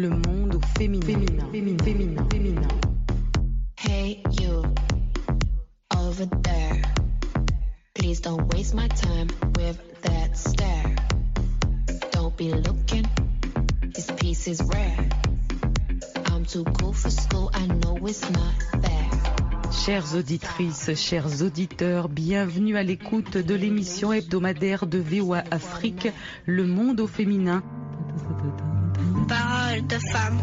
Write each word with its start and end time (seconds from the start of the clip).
Le 0.00 0.08
monde 0.08 0.54
au 0.54 0.60
féminin. 0.78 1.04
Féminin, 1.04 1.46
féminin, 1.52 1.84
féminin, 1.84 2.26
féminin. 2.30 2.68
Hey 3.76 4.22
you, 4.40 4.62
over 5.94 6.24
there. 6.42 6.82
Please 7.92 8.22
don't 8.22 8.50
waste 8.54 8.72
my 8.74 8.88
time 8.88 9.28
with 9.58 9.76
that 10.00 10.38
stare. 10.38 10.96
Don't 12.12 12.34
be 12.34 12.50
looking, 12.50 13.04
this 13.94 14.10
piece 14.12 14.48
is 14.48 14.62
rare. 14.72 15.06
I'm 16.32 16.46
too 16.46 16.64
cool 16.80 16.94
for 16.94 17.10
school, 17.10 17.50
I 17.52 17.66
know 17.66 17.98
it's 18.06 18.22
not 18.30 18.54
fair. 18.82 19.70
Chères 19.70 20.14
auditrices, 20.14 20.94
chers 20.94 21.42
auditeurs, 21.42 22.08
bienvenue 22.08 22.78
à 22.78 22.82
l'écoute 22.82 23.36
de 23.36 23.54
l'émission 23.54 24.14
hebdomadaire 24.14 24.86
de 24.86 24.98
VOA 24.98 25.44
Afrique, 25.50 26.08
Le 26.46 26.66
Monde 26.66 27.00
au 27.00 27.06
féminin. 27.06 27.62
Parole 29.70 29.86
de 29.86 29.98
femme. 30.12 30.40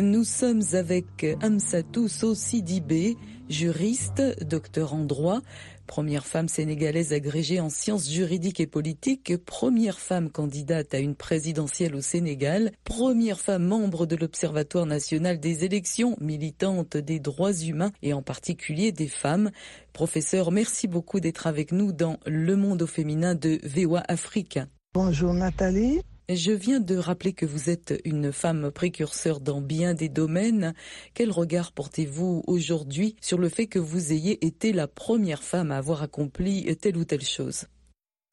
Nous 0.00 0.22
sommes 0.22 0.62
avec 0.72 1.26
Amsatou 1.40 2.06
Sidibé, 2.08 3.16
juriste, 3.48 4.22
docteur 4.44 4.94
en 4.94 5.04
droit, 5.04 5.40
première 5.88 6.26
femme 6.26 6.46
sénégalaise 6.46 7.12
agrégée 7.12 7.58
en 7.58 7.70
sciences 7.70 8.08
juridiques 8.08 8.60
et 8.60 8.68
politiques, 8.68 9.36
première 9.44 9.98
femme 9.98 10.30
candidate 10.30 10.94
à 10.94 10.98
une 10.98 11.16
présidentielle 11.16 11.96
au 11.96 12.00
Sénégal, 12.00 12.70
première 12.84 13.40
femme 13.40 13.64
membre 13.64 14.06
de 14.06 14.14
l'Observatoire 14.14 14.86
national 14.86 15.40
des 15.40 15.64
élections, 15.64 16.16
militante 16.20 16.96
des 16.96 17.18
droits 17.18 17.54
humains 17.54 17.90
et 18.02 18.12
en 18.12 18.22
particulier 18.22 18.92
des 18.92 19.08
femmes. 19.08 19.50
Professeur, 19.92 20.52
merci 20.52 20.86
beaucoup 20.86 21.18
d'être 21.18 21.48
avec 21.48 21.72
nous 21.72 21.90
dans 21.90 22.20
Le 22.26 22.54
Monde 22.54 22.82
au 22.82 22.86
féminin 22.86 23.34
de 23.34 23.58
VOA 23.64 24.04
Afrique. 24.06 24.60
Bonjour 24.94 25.34
Nathalie. 25.34 26.00
Je 26.30 26.52
viens 26.52 26.78
de 26.78 26.94
rappeler 26.94 27.32
que 27.32 27.46
vous 27.46 27.70
êtes 27.70 28.02
une 28.04 28.32
femme 28.32 28.70
précurseur 28.70 29.40
dans 29.40 29.62
bien 29.62 29.94
des 29.94 30.10
domaines. 30.10 30.74
Quel 31.14 31.30
regard 31.30 31.72
portez-vous 31.72 32.44
aujourd'hui 32.46 33.16
sur 33.22 33.38
le 33.38 33.48
fait 33.48 33.66
que 33.66 33.78
vous 33.78 34.12
ayez 34.12 34.44
été 34.44 34.74
la 34.74 34.88
première 34.88 35.42
femme 35.42 35.70
à 35.72 35.78
avoir 35.78 36.02
accompli 36.02 36.76
telle 36.76 36.98
ou 36.98 37.06
telle 37.06 37.24
chose? 37.24 37.64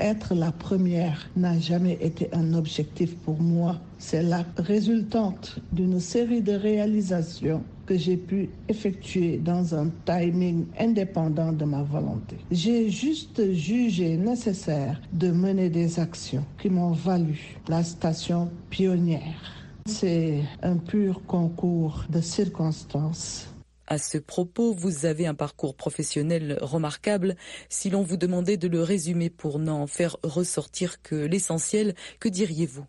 Être 0.02 0.36
la 0.36 0.52
première 0.52 1.30
n'a 1.38 1.58
jamais 1.58 1.98
été 2.02 2.28
un 2.34 2.54
objectif 2.54 3.16
pour 3.16 3.40
moi. 3.42 3.80
C'est 3.98 4.24
la 4.24 4.44
résultante 4.58 5.60
d'une 5.72 6.02
série 6.02 6.42
de 6.42 6.52
réalisations 6.52 7.64
que 7.86 7.98
j'ai 7.98 8.18
pu 8.18 8.50
effectuer 8.68 9.38
dans 9.38 9.74
un 9.74 9.90
timing 10.06 10.66
indépendant 10.78 11.54
de 11.54 11.64
ma 11.64 11.82
volonté. 11.82 12.36
J'ai 12.52 12.90
juste 12.90 13.54
jugé 13.54 14.18
nécessaire 14.18 15.02
de 15.14 15.32
mener 15.32 15.70
des 15.70 15.98
actions 15.98 16.44
qui 16.58 16.70
m'ont 16.70 16.92
valu 16.92 17.56
la 17.70 17.82
station 17.82 18.50
pionnière. 18.70 19.54
C'est 19.86 20.42
un 20.62 20.76
pur 20.76 21.22
concours 21.26 22.04
de 22.10 22.20
circonstances. 22.20 23.48
À 23.88 24.00
ce 24.00 24.18
propos, 24.18 24.74
vous 24.74 25.06
avez 25.06 25.28
un 25.28 25.36
parcours 25.36 25.76
professionnel 25.76 26.58
remarquable. 26.62 27.36
Si 27.70 27.92
l'on 27.92 28.02
vous 28.02 28.18
demandait 28.18 28.58
de 28.58 28.68
le 28.68 28.82
résumer 28.82 29.30
pour 29.30 29.60
n'en 29.60 29.86
faire 29.86 30.18
ressortir 30.24 31.02
que 31.04 31.16
l'essentiel, 31.16 31.94
que 32.20 32.28
diriez-vous? 32.28 32.86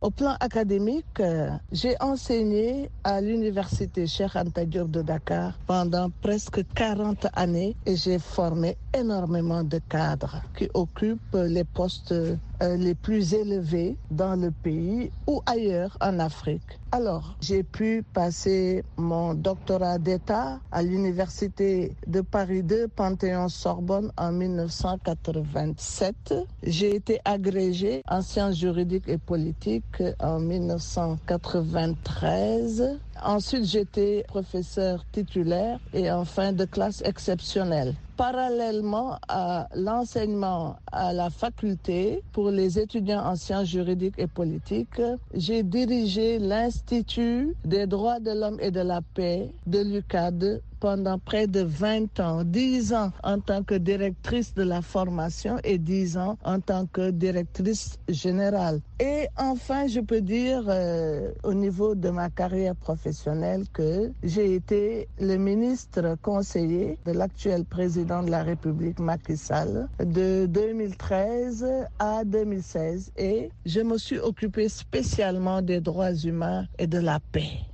Au 0.00 0.10
plan 0.10 0.34
académique, 0.40 1.20
euh, 1.20 1.50
j'ai 1.72 1.94
enseigné 2.00 2.90
à 3.04 3.20
l'université 3.20 4.06
Cheikh 4.06 4.34
Anta 4.34 4.64
de 4.64 5.02
Dakar 5.02 5.58
pendant 5.66 6.10
presque 6.22 6.62
40 6.74 7.26
années 7.34 7.76
et 7.84 7.96
j'ai 7.96 8.18
formé 8.18 8.78
énormément 8.96 9.62
de 9.62 9.78
cadres 9.90 10.42
qui 10.56 10.70
occupent 10.72 11.34
les 11.34 11.64
postes 11.64 12.14
les 12.60 12.94
plus 12.94 13.34
élevés 13.34 13.96
dans 14.10 14.36
le 14.36 14.50
pays 14.50 15.10
ou 15.26 15.42
ailleurs 15.46 15.96
en 16.00 16.18
Afrique. 16.18 16.78
Alors, 16.92 17.36
j'ai 17.40 17.62
pu 17.62 18.02
passer 18.12 18.82
mon 18.96 19.34
doctorat 19.34 19.98
d'État 19.98 20.58
à 20.72 20.82
l'Université 20.82 21.94
de 22.06 22.20
Paris 22.20 22.64
2, 22.64 22.88
Panthéon-Sorbonne 22.88 24.10
en 24.16 24.32
1987. 24.32 26.34
J'ai 26.64 26.96
été 26.96 27.20
agrégée 27.24 28.02
en 28.08 28.22
sciences 28.22 28.56
juridiques 28.56 29.08
et 29.08 29.18
politiques 29.18 30.02
en 30.18 30.40
1993. 30.40 32.98
Ensuite, 33.22 33.66
j'étais 33.66 34.24
professeur 34.26 35.04
titulaire 35.12 35.78
et 35.92 36.10
en 36.10 36.24
fin 36.24 36.52
de 36.52 36.64
classe 36.64 37.02
exceptionnelle 37.04 37.94
parallèlement 38.20 39.16
à 39.28 39.66
l'enseignement 39.74 40.76
à 40.92 41.14
la 41.14 41.30
faculté 41.30 42.22
pour 42.32 42.50
les 42.50 42.78
étudiants 42.78 43.24
en 43.24 43.34
sciences 43.34 43.68
juridiques 43.68 44.18
et 44.18 44.26
politiques, 44.26 45.00
j'ai 45.32 45.62
dirigé 45.62 46.38
l'Institut 46.38 47.56
des 47.64 47.86
droits 47.86 48.20
de 48.20 48.32
l'homme 48.32 48.58
et 48.60 48.70
de 48.70 48.80
la 48.80 49.00
paix 49.00 49.50
de 49.66 49.78
l'UCAD 49.78 50.60
pendant 50.80 51.18
près 51.18 51.46
de 51.46 51.60
20 51.60 52.20
ans, 52.20 52.42
10 52.42 52.94
ans 52.94 53.12
en 53.22 53.38
tant 53.38 53.62
que 53.62 53.74
directrice 53.74 54.54
de 54.54 54.62
la 54.62 54.80
formation 54.82 55.58
et 55.62 55.78
10 55.78 56.16
ans 56.16 56.38
en 56.42 56.58
tant 56.60 56.86
que 56.86 57.10
directrice 57.10 57.98
générale. 58.08 58.80
Et 58.98 59.28
enfin, 59.38 59.86
je 59.86 60.00
peux 60.00 60.22
dire 60.22 60.64
euh, 60.68 61.32
au 61.44 61.52
niveau 61.54 61.94
de 61.94 62.08
ma 62.08 62.30
carrière 62.30 62.74
professionnelle 62.74 63.64
que 63.72 64.10
j'ai 64.22 64.54
été 64.54 65.08
le 65.20 65.36
ministre 65.36 66.16
conseiller 66.22 66.98
de 67.06 67.12
l'actuel 67.12 67.64
président 67.64 68.09
de 68.10 68.30
la 68.30 68.42
République 68.42 68.98
Macky 68.98 69.36
Sall 69.36 69.88
de 70.00 70.46
2013 70.46 71.64
à 72.00 72.24
2016 72.24 73.12
et 73.16 73.50
je 73.64 73.80
me 73.80 73.98
suis 73.98 74.18
occupée 74.18 74.68
spécialement 74.68 75.62
des 75.62 75.80
droits 75.80 76.12
humains 76.12 76.66
et 76.78 76.88
de 76.88 76.98
la 76.98 77.20
paix. 77.30 77.69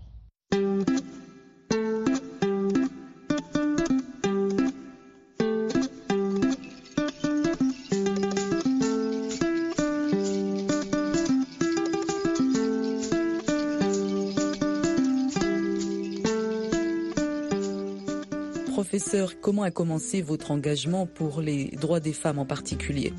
Comment 19.40 19.62
a 19.62 19.70
commencé 19.70 20.20
votre 20.20 20.50
engagement 20.50 21.06
pour 21.06 21.40
les 21.40 21.66
droits 21.80 22.00
des 22.00 22.12
femmes 22.12 22.40
en 22.40 22.44
particulier? 22.44 23.12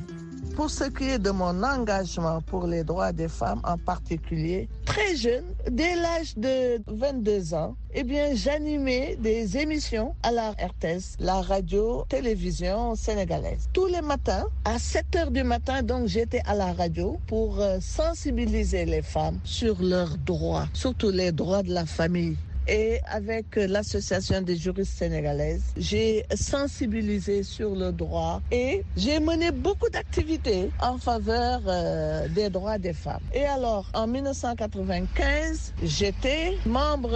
Pour 0.56 0.70
ce 0.70 0.86
qui 0.86 1.06
est 1.06 1.20
de 1.20 1.30
mon 1.30 1.64
engagement 1.64 2.42
pour 2.42 2.68
les 2.68 2.84
droits 2.84 3.14
des 3.14 3.28
femmes 3.28 3.62
en 3.64 3.78
particulier, 3.78 4.68
très 4.86 5.16
jeune, 5.16 5.46
dès 5.70 5.96
l'âge 5.96 6.36
de 6.36 6.82
22 6.88 7.54
ans, 7.54 7.76
eh 7.94 8.04
bien, 8.04 8.34
j'animais 8.34 9.16
des 9.20 9.58
émissions 9.58 10.14
à 10.24 10.32
la 10.32 10.52
RTS, 10.52 11.18
la 11.20 11.42
radio-télévision 11.42 12.96
sénégalaise. 12.96 13.70
Tous 13.72 13.86
les 13.86 14.02
matins, 14.02 14.48
à 14.66 14.80
7 14.80 15.16
heures 15.16 15.32
du 15.32 15.44
matin, 15.44 15.84
donc, 15.84 16.08
j'étais 16.08 16.42
à 16.46 16.56
la 16.56 16.74
radio 16.74 17.18
pour 17.28 17.62
euh, 17.62 17.78
sensibiliser 17.80 18.86
les 18.86 19.04
femmes 19.04 19.40
sur 19.44 19.82
leurs 19.82 20.18
droits, 20.18 20.68
surtout 20.74 21.12
les 21.12 21.32
droits 21.32 21.64
de 21.64 21.72
la 21.72 21.86
famille, 21.86 22.36
et 22.68 23.00
avec 23.06 23.56
l'association 23.56 24.42
des 24.42 24.56
juristes 24.58 24.98
sénégalaises, 24.98 25.64
j'ai 25.78 26.26
sensibilisé 26.36 27.44
sur 27.44 27.76
le 27.76 27.92
droit 27.92 28.42
et 28.52 28.84
j'ai 28.96 29.20
mené 29.20 29.52
beaucoup 29.52 29.90
d'activités 29.90 30.70
en 30.82 30.98
faveur 30.98 31.62
euh, 31.68 32.28
des 32.30 32.50
droits 32.50 32.78
des 32.78 32.94
femmes. 32.94 33.22
Et 33.34 33.46
alors, 33.46 33.90
en 33.94 34.08
1995, 34.08 35.74
j'étais 35.84 36.58
membre 36.66 37.12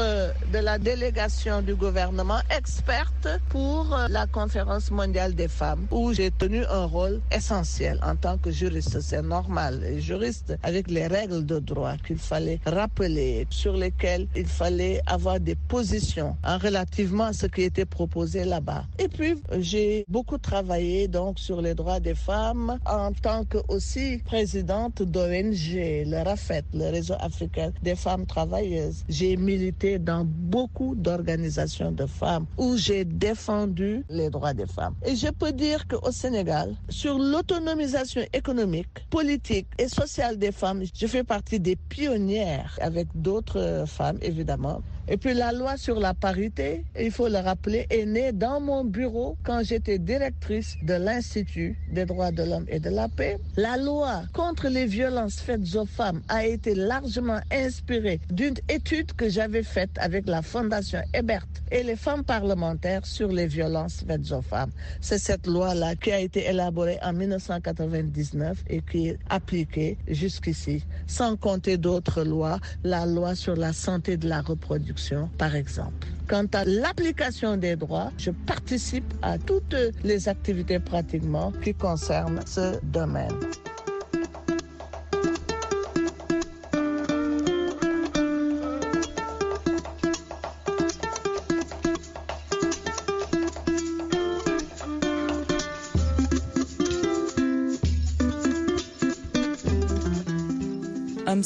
de 0.53 0.59
la 0.59 0.78
délégation 0.78 1.61
du 1.61 1.75
gouvernement 1.75 2.40
experte 2.56 3.28
pour 3.49 3.97
la 4.09 4.28
conférence 4.28 4.91
mondiale 4.91 5.35
des 5.35 5.47
femmes 5.47 5.85
où 5.91 6.14
j'ai 6.14 6.31
tenu 6.31 6.64
un 6.66 6.85
rôle 6.85 7.20
essentiel 7.31 7.99
en 8.03 8.16
tant 8.16 8.37
que 8.37 8.52
juriste. 8.52 8.99
C'est 9.02 9.22
normal, 9.22 9.81
les 9.81 9.99
juristes 10.02 10.55
avec 10.64 10.90
les 10.90 11.08
règles 11.08 11.46
de 11.46 11.59
droit 11.59 11.96
qu'il 12.05 12.17
fallait 12.17 12.59
rappeler, 12.66 13.47
sur 13.49 13.76
lesquelles 13.76 14.28
il 14.35 14.47
fallait 14.47 15.02
avoir 15.08 15.40
des 15.41 15.55
positions 15.55 16.38
en 16.43 16.58
relativement 16.58 17.26
à 17.26 17.34
ce 17.34 17.47
qui 17.47 17.64
était 17.64 17.85
proposé 17.85 18.46
là-bas. 18.46 18.85
Et 18.99 19.08
puis, 19.08 19.35
j'ai 19.59 20.05
beaucoup 20.08 20.38
travaillé 20.38 21.08
donc 21.08 21.40
sur 21.40 21.61
les 21.61 21.73
droits 21.73 21.99
des 21.99 22.16
femmes 22.16 22.78
en 22.85 23.11
tant 23.11 23.43
que 23.46 23.58
aussi 23.67 24.22
présidente 24.23 25.02
d'ONG, 25.02 25.58
le 25.73 26.23
RAFET, 26.23 26.64
le 26.73 26.90
Réseau 26.91 27.16
africain 27.20 27.72
des 27.82 27.96
femmes 27.96 28.26
travailleuses. 28.26 29.03
J'ai 29.09 29.35
milité 29.38 29.99
dans 29.99 30.23
beaucoup 30.26 30.96
d'organisations 30.96 31.91
de 31.91 32.05
femmes 32.05 32.46
où 32.58 32.78
j'ai 32.78 33.05
défendu 33.05 34.03
les 34.09 34.29
droits 34.29 34.53
des 34.53 34.67
femmes. 34.67 34.96
Et 35.05 35.16
je 35.16 35.28
peux 35.28 35.52
dire 35.52 35.88
qu'au 35.88 36.11
Sénégal, 36.11 36.76
sur 36.90 37.17
l'autonomisation 37.17 38.22
économique, 38.34 38.88
politique 39.09 39.67
et 39.78 39.88
sociale 39.88 40.38
des 40.38 40.52
femmes, 40.52 40.84
je 40.93 41.08
fais 41.08 41.23
partie 41.23 41.59
des 41.59 41.76
pionnières 41.76 42.78
avec 42.82 43.08
d'autres 43.16 43.84
femmes, 43.88 44.17
évidemment, 44.22 44.82
Et 45.08 45.18
puis 45.18 45.34
la 45.34 45.52
loi 45.52 45.78
sur 45.78 46.00
la 46.00 46.14
parité, 46.14 46.86
il 47.00 47.12
faut 47.12 47.28
le 47.28 47.38
rappeler, 47.38 47.88
est 47.90 48.06
née 48.06 48.32
dans 48.32 48.59
mon 48.59 48.84
bureau 48.86 49.38
quand 49.44 49.62
j'étais 49.64 50.00
directrice 50.00 50.78
de 50.84 50.94
l'Institut 50.94 51.78
des 51.92 52.06
droits 52.06 52.32
de 52.32 52.44
l'homme 52.44 52.66
et 52.68 52.80
de 52.80 52.90
la 52.90 53.08
paix. 53.09 53.38
La 53.58 53.78
loi 53.78 54.24
contre 54.34 54.68
les 54.68 54.86
violences 54.86 55.40
faites 55.40 55.76
aux 55.76 55.86
femmes 55.86 56.22
a 56.30 56.46
été 56.46 56.76
largement 56.76 57.40
inspirée 57.52 58.22
d'une 58.30 58.56
étude 58.70 59.14
que 59.14 59.30
j'avais 59.30 59.64
faite 59.64 59.92
avec 60.00 60.28
la 60.28 60.42
Fondation 60.42 61.02
Ebert 61.14 61.46
et 61.72 61.84
les 61.84 61.96
femmes 61.96 62.24
parlementaires 62.24 63.06
sur 63.06 63.30
les 63.30 63.48
violences 63.48 64.03
faites 64.08 64.32
aux 64.32 64.42
femmes. 64.42 64.72
C'est 65.00 65.18
cette 65.18 65.48
loi-là 65.48 65.96
qui 65.96 66.12
a 66.12 66.20
été 66.20 66.48
élaborée 66.48 67.00
en 67.02 67.14
1999 67.14 68.64
et 68.68 68.82
qui 68.82 69.09
est 69.09 69.20
appliquée 69.30 69.98
jusqu'ici, 70.08 70.84
sans 71.08 71.36
compter 71.38 71.78
d'autres 71.78 72.24
lois, 72.24 72.59
la 72.84 73.06
loi 73.06 73.36
sur 73.36 73.56
la 73.56 73.74
santé 73.74 74.18
de 74.18 74.28
la 74.28 74.42
reproduction, 74.42 74.91
par 75.38 75.55
exemple. 75.55 76.08
Quant 76.28 76.46
à 76.53 76.64
l'application 76.66 77.58
des 77.58 77.76
droits, 77.76 78.11
je 78.17 78.32
participe 78.32 79.14
à 79.22 79.38
toutes 79.38 79.76
les 80.03 80.29
activités 80.29 80.79
pratiquement 80.79 81.52
qui 81.64 81.73
concernent 81.73 82.41
ce 82.46 82.79
domaine. 82.84 83.38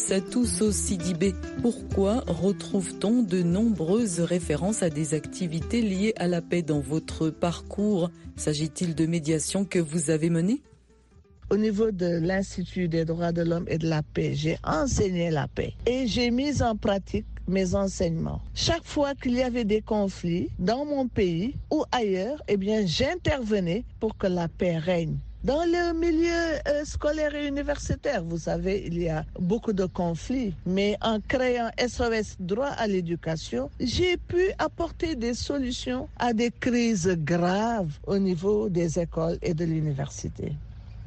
Amsatou 0.05 0.45
Sidibé, 0.45 1.33
pourquoi 1.63 2.23
retrouve-t-on 2.27 3.23
de 3.23 3.41
nombreuses 3.41 4.19
références 4.19 4.83
à 4.83 4.91
des 4.91 5.15
activités 5.15 5.81
liées 5.81 6.13
à 6.17 6.27
la 6.27 6.43
paix 6.43 6.61
dans 6.61 6.79
votre 6.79 7.31
parcours? 7.31 8.11
S'agit-il 8.35 8.93
de 8.93 9.07
médiation 9.07 9.65
que 9.65 9.79
vous 9.79 10.11
avez 10.11 10.29
menée? 10.29 10.61
Au 11.49 11.57
niveau 11.57 11.89
de 11.89 12.19
l'Institut 12.21 12.87
des 12.87 13.03
droits 13.03 13.31
de 13.31 13.41
l'homme 13.41 13.65
et 13.67 13.79
de 13.79 13.89
la 13.89 14.03
paix, 14.03 14.35
j'ai 14.35 14.59
enseigné 14.63 15.31
la 15.31 15.47
paix 15.47 15.73
et 15.87 16.05
j'ai 16.05 16.29
mis 16.29 16.61
en 16.61 16.75
pratique 16.75 17.25
mes 17.47 17.73
enseignements. 17.73 18.41
Chaque 18.53 18.85
fois 18.85 19.15
qu'il 19.15 19.33
y 19.33 19.41
avait 19.41 19.65
des 19.65 19.81
conflits 19.81 20.49
dans 20.59 20.85
mon 20.85 21.07
pays 21.07 21.55
ou 21.71 21.83
ailleurs, 21.91 22.43
eh 22.47 22.57
bien, 22.57 22.85
j'intervenais 22.85 23.83
pour 23.99 24.15
que 24.19 24.27
la 24.27 24.49
paix 24.49 24.77
règne. 24.77 25.17
Dans 25.45 25.63
le 25.63 25.93
milieu 25.93 26.57
euh, 26.67 26.83
scolaire 26.85 27.35
et 27.35 27.47
universitaire, 27.47 28.23
vous 28.23 28.39
savez, 28.39 28.83
il 28.87 28.97
y 28.99 29.09
a 29.09 29.23
beaucoup 29.39 29.73
de 29.73 29.85
conflits, 29.85 30.55
mais 30.65 30.97
en 31.01 31.19
créant 31.21 31.69
SOS 31.77 32.37
droit 32.39 32.69
à 32.69 32.87
l'éducation, 32.87 33.69
j'ai 33.79 34.17
pu 34.17 34.41
apporter 34.57 35.15
des 35.15 35.35
solutions 35.35 36.09
à 36.17 36.33
des 36.33 36.49
crises 36.49 37.15
graves 37.15 37.99
au 38.07 38.17
niveau 38.17 38.69
des 38.69 38.97
écoles 38.97 39.37
et 39.43 39.53
de 39.53 39.65
l'université. 39.65 40.57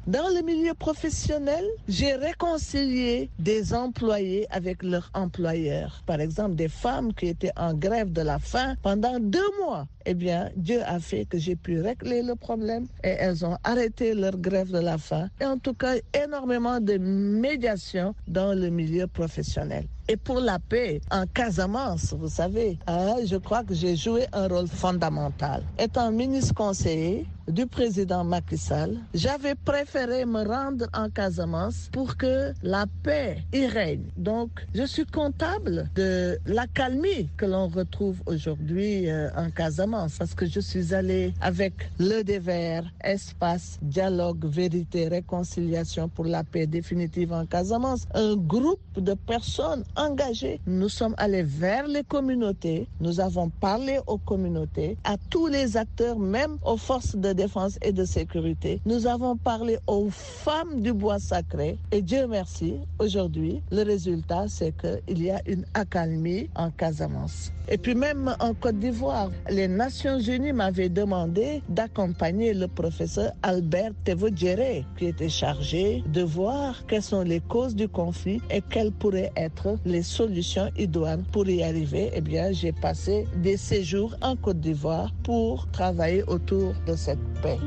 Dans 0.07 0.27
le 0.33 0.41
milieu 0.43 0.73
professionnel, 0.73 1.63
j'ai 1.87 2.15
réconcilié 2.15 3.29
des 3.37 3.73
employés 3.73 4.47
avec 4.49 4.81
leurs 4.81 5.11
employeurs. 5.13 6.01
Par 6.05 6.19
exemple, 6.19 6.55
des 6.55 6.69
femmes 6.69 7.13
qui 7.13 7.27
étaient 7.27 7.51
en 7.57 7.73
grève 7.73 8.11
de 8.11 8.21
la 8.21 8.39
faim 8.39 8.75
pendant 8.81 9.19
deux 9.19 9.39
mois. 9.63 9.87
Eh 10.05 10.13
bien, 10.15 10.49
Dieu 10.55 10.81
a 10.85 10.99
fait 10.99 11.25
que 11.25 11.37
j'ai 11.37 11.55
pu 11.55 11.81
régler 11.81 12.23
le 12.23 12.35
problème 12.35 12.87
et 13.03 13.09
elles 13.09 13.45
ont 13.45 13.57
arrêté 13.63 14.15
leur 14.15 14.37
grève 14.37 14.71
de 14.71 14.79
la 14.79 14.97
faim. 14.97 15.29
Et 15.39 15.45
en 15.45 15.59
tout 15.59 15.73
cas, 15.75 15.95
énormément 16.13 16.79
de 16.79 16.97
médiation 16.97 18.15
dans 18.27 18.53
le 18.57 18.69
milieu 18.69 19.05
professionnel. 19.05 19.85
Et 20.11 20.17
pour 20.17 20.39
la 20.39 20.57
paix 20.57 21.01
en 21.11 21.27
Casamance, 21.27 22.15
vous 22.17 22.29
savez, 22.29 22.79
hein, 22.87 23.17
je 23.27 23.35
crois 23.35 23.63
que 23.63 23.75
j'ai 23.75 23.95
joué 23.95 24.25
un 24.33 24.47
rôle 24.47 24.67
fondamental. 24.67 25.61
Étant 25.77 26.11
ministre 26.11 26.55
conseiller, 26.55 27.27
du 27.49 27.65
président 27.65 28.23
Macky 28.23 28.57
Sall, 28.57 28.97
j'avais 29.13 29.55
préféré 29.55 30.25
me 30.25 30.43
rendre 30.47 30.85
en 30.93 31.09
Casamance 31.09 31.89
pour 31.91 32.15
que 32.15 32.53
la 32.61 32.85
paix 33.03 33.43
y 33.53 33.65
règne. 33.65 34.03
Donc, 34.17 34.51
je 34.75 34.83
suis 34.83 35.05
comptable 35.05 35.89
de 35.95 36.37
l'accalmie 36.45 37.29
que 37.37 37.45
l'on 37.45 37.67
retrouve 37.67 38.17
aujourd'hui 38.27 39.09
euh, 39.09 39.29
en 39.35 39.49
Casamance 39.49 40.17
parce 40.19 40.35
que 40.35 40.45
je 40.45 40.59
suis 40.59 40.93
allé 40.93 41.33
avec 41.41 41.73
le 41.97 42.21
dévers, 42.23 42.83
espace, 43.03 43.79
dialogue, 43.81 44.45
vérité, 44.45 45.07
réconciliation 45.07 46.07
pour 46.07 46.25
la 46.25 46.43
paix 46.43 46.67
définitive 46.67 47.33
en 47.33 47.45
Casamance. 47.45 48.05
Un 48.13 48.35
groupe 48.35 48.79
de 48.97 49.13
personnes 49.13 49.83
engagées. 49.99 50.59
Nous 50.65 50.89
sommes 50.89 51.13
allés 51.17 51.43
vers 51.43 51.87
les 51.87 52.03
communautés. 52.03 52.87
Nous 53.01 53.19
avons 53.19 53.49
parlé 53.49 53.99
aux 54.07 54.17
communautés, 54.17 54.97
à 55.03 55.17
tous 55.29 55.47
les 55.47 55.77
acteurs, 55.77 56.17
même 56.17 56.57
aux 56.63 56.77
forces 56.77 57.15
de 57.15 57.33
défense 57.33 57.77
et 57.81 57.91
de 57.91 58.05
sécurité. 58.05 58.81
Nous 58.85 59.05
avons 59.05 59.35
parlé 59.35 59.77
aux 59.87 60.09
femmes 60.09 60.81
du 60.81 60.93
bois 60.93 61.19
sacré 61.19 61.77
et 61.91 62.01
Dieu 62.01 62.27
merci, 62.27 62.75
aujourd'hui, 62.99 63.61
le 63.71 63.83
résultat, 63.83 64.45
c'est 64.47 64.73
qu'il 64.77 65.21
y 65.21 65.29
a 65.29 65.41
une 65.45 65.65
accalmie 65.73 66.49
en 66.55 66.71
Casamance. 66.71 67.51
Et 67.71 67.77
puis 67.77 67.93
même 67.93 68.35
en 68.39 68.55
Côte 68.55 68.79
d'Ivoire, 68.79 69.29
les 69.49 69.67
Nations 69.67 70.19
Unies 70.19 70.53
m'avaient 70.53 70.89
demandé 70.89 71.61
d'accompagner 71.69 72.55
le 72.55 72.67
professeur 72.67 73.31
Albert 73.43 73.91
Tevodjere, 74.05 74.85
qui 74.97 75.05
était 75.05 75.29
chargé 75.29 76.03
de 76.07 76.23
voir 76.23 76.83
quelles 76.87 77.03
sont 77.03 77.21
les 77.21 77.41
causes 77.41 77.75
du 77.75 77.87
conflit 77.87 78.41
et 78.49 78.61
quelles 78.61 78.91
pourraient 78.91 79.31
être 79.35 79.77
les 79.89 80.03
solutions 80.03 80.71
idoines 80.77 81.23
pour 81.31 81.47
y 81.47 81.63
arriver. 81.63 82.11
Eh 82.13 82.21
bien, 82.21 82.51
j'ai 82.51 82.71
passé 82.71 83.27
des 83.35 83.57
séjours 83.57 84.15
en 84.21 84.35
Côte 84.35 84.59
d'Ivoire 84.59 85.11
pour 85.23 85.69
travailler 85.71 86.23
autour 86.23 86.73
de 86.87 86.95
cette 86.95 87.19
paix. 87.41 87.59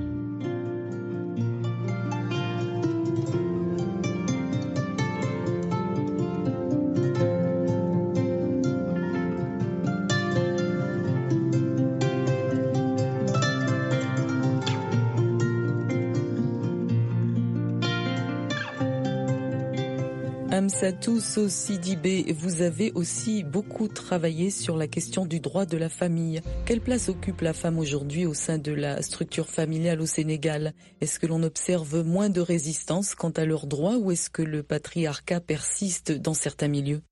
Amsatou 20.82 21.20
Sidibé, 21.20 22.32
vous 22.32 22.60
avez 22.60 22.90
aussi 22.96 23.44
beaucoup 23.44 23.86
travaillé 23.86 24.50
sur 24.50 24.76
la 24.76 24.88
question 24.88 25.26
du 25.26 25.38
droit 25.38 25.64
de 25.64 25.76
la 25.76 25.88
famille. 25.88 26.40
Quelle 26.66 26.80
place 26.80 27.08
occupe 27.08 27.40
la 27.40 27.52
femme 27.52 27.78
aujourd'hui 27.78 28.26
au 28.26 28.34
sein 28.34 28.58
de 28.58 28.72
la 28.72 29.00
structure 29.00 29.48
familiale 29.48 30.00
au 30.00 30.06
Sénégal? 30.06 30.72
Est-ce 31.00 31.20
que 31.20 31.28
l'on 31.28 31.44
observe 31.44 32.02
moins 32.04 32.30
de 32.30 32.40
résistance 32.40 33.14
quant 33.14 33.30
à 33.30 33.44
leurs 33.44 33.68
droits 33.68 33.96
ou 33.96 34.10
est-ce 34.10 34.28
que 34.28 34.42
le 34.42 34.64
patriarcat 34.64 35.38
persiste 35.38 36.10
dans 36.10 36.34
certains 36.34 36.66
milieux? 36.66 37.02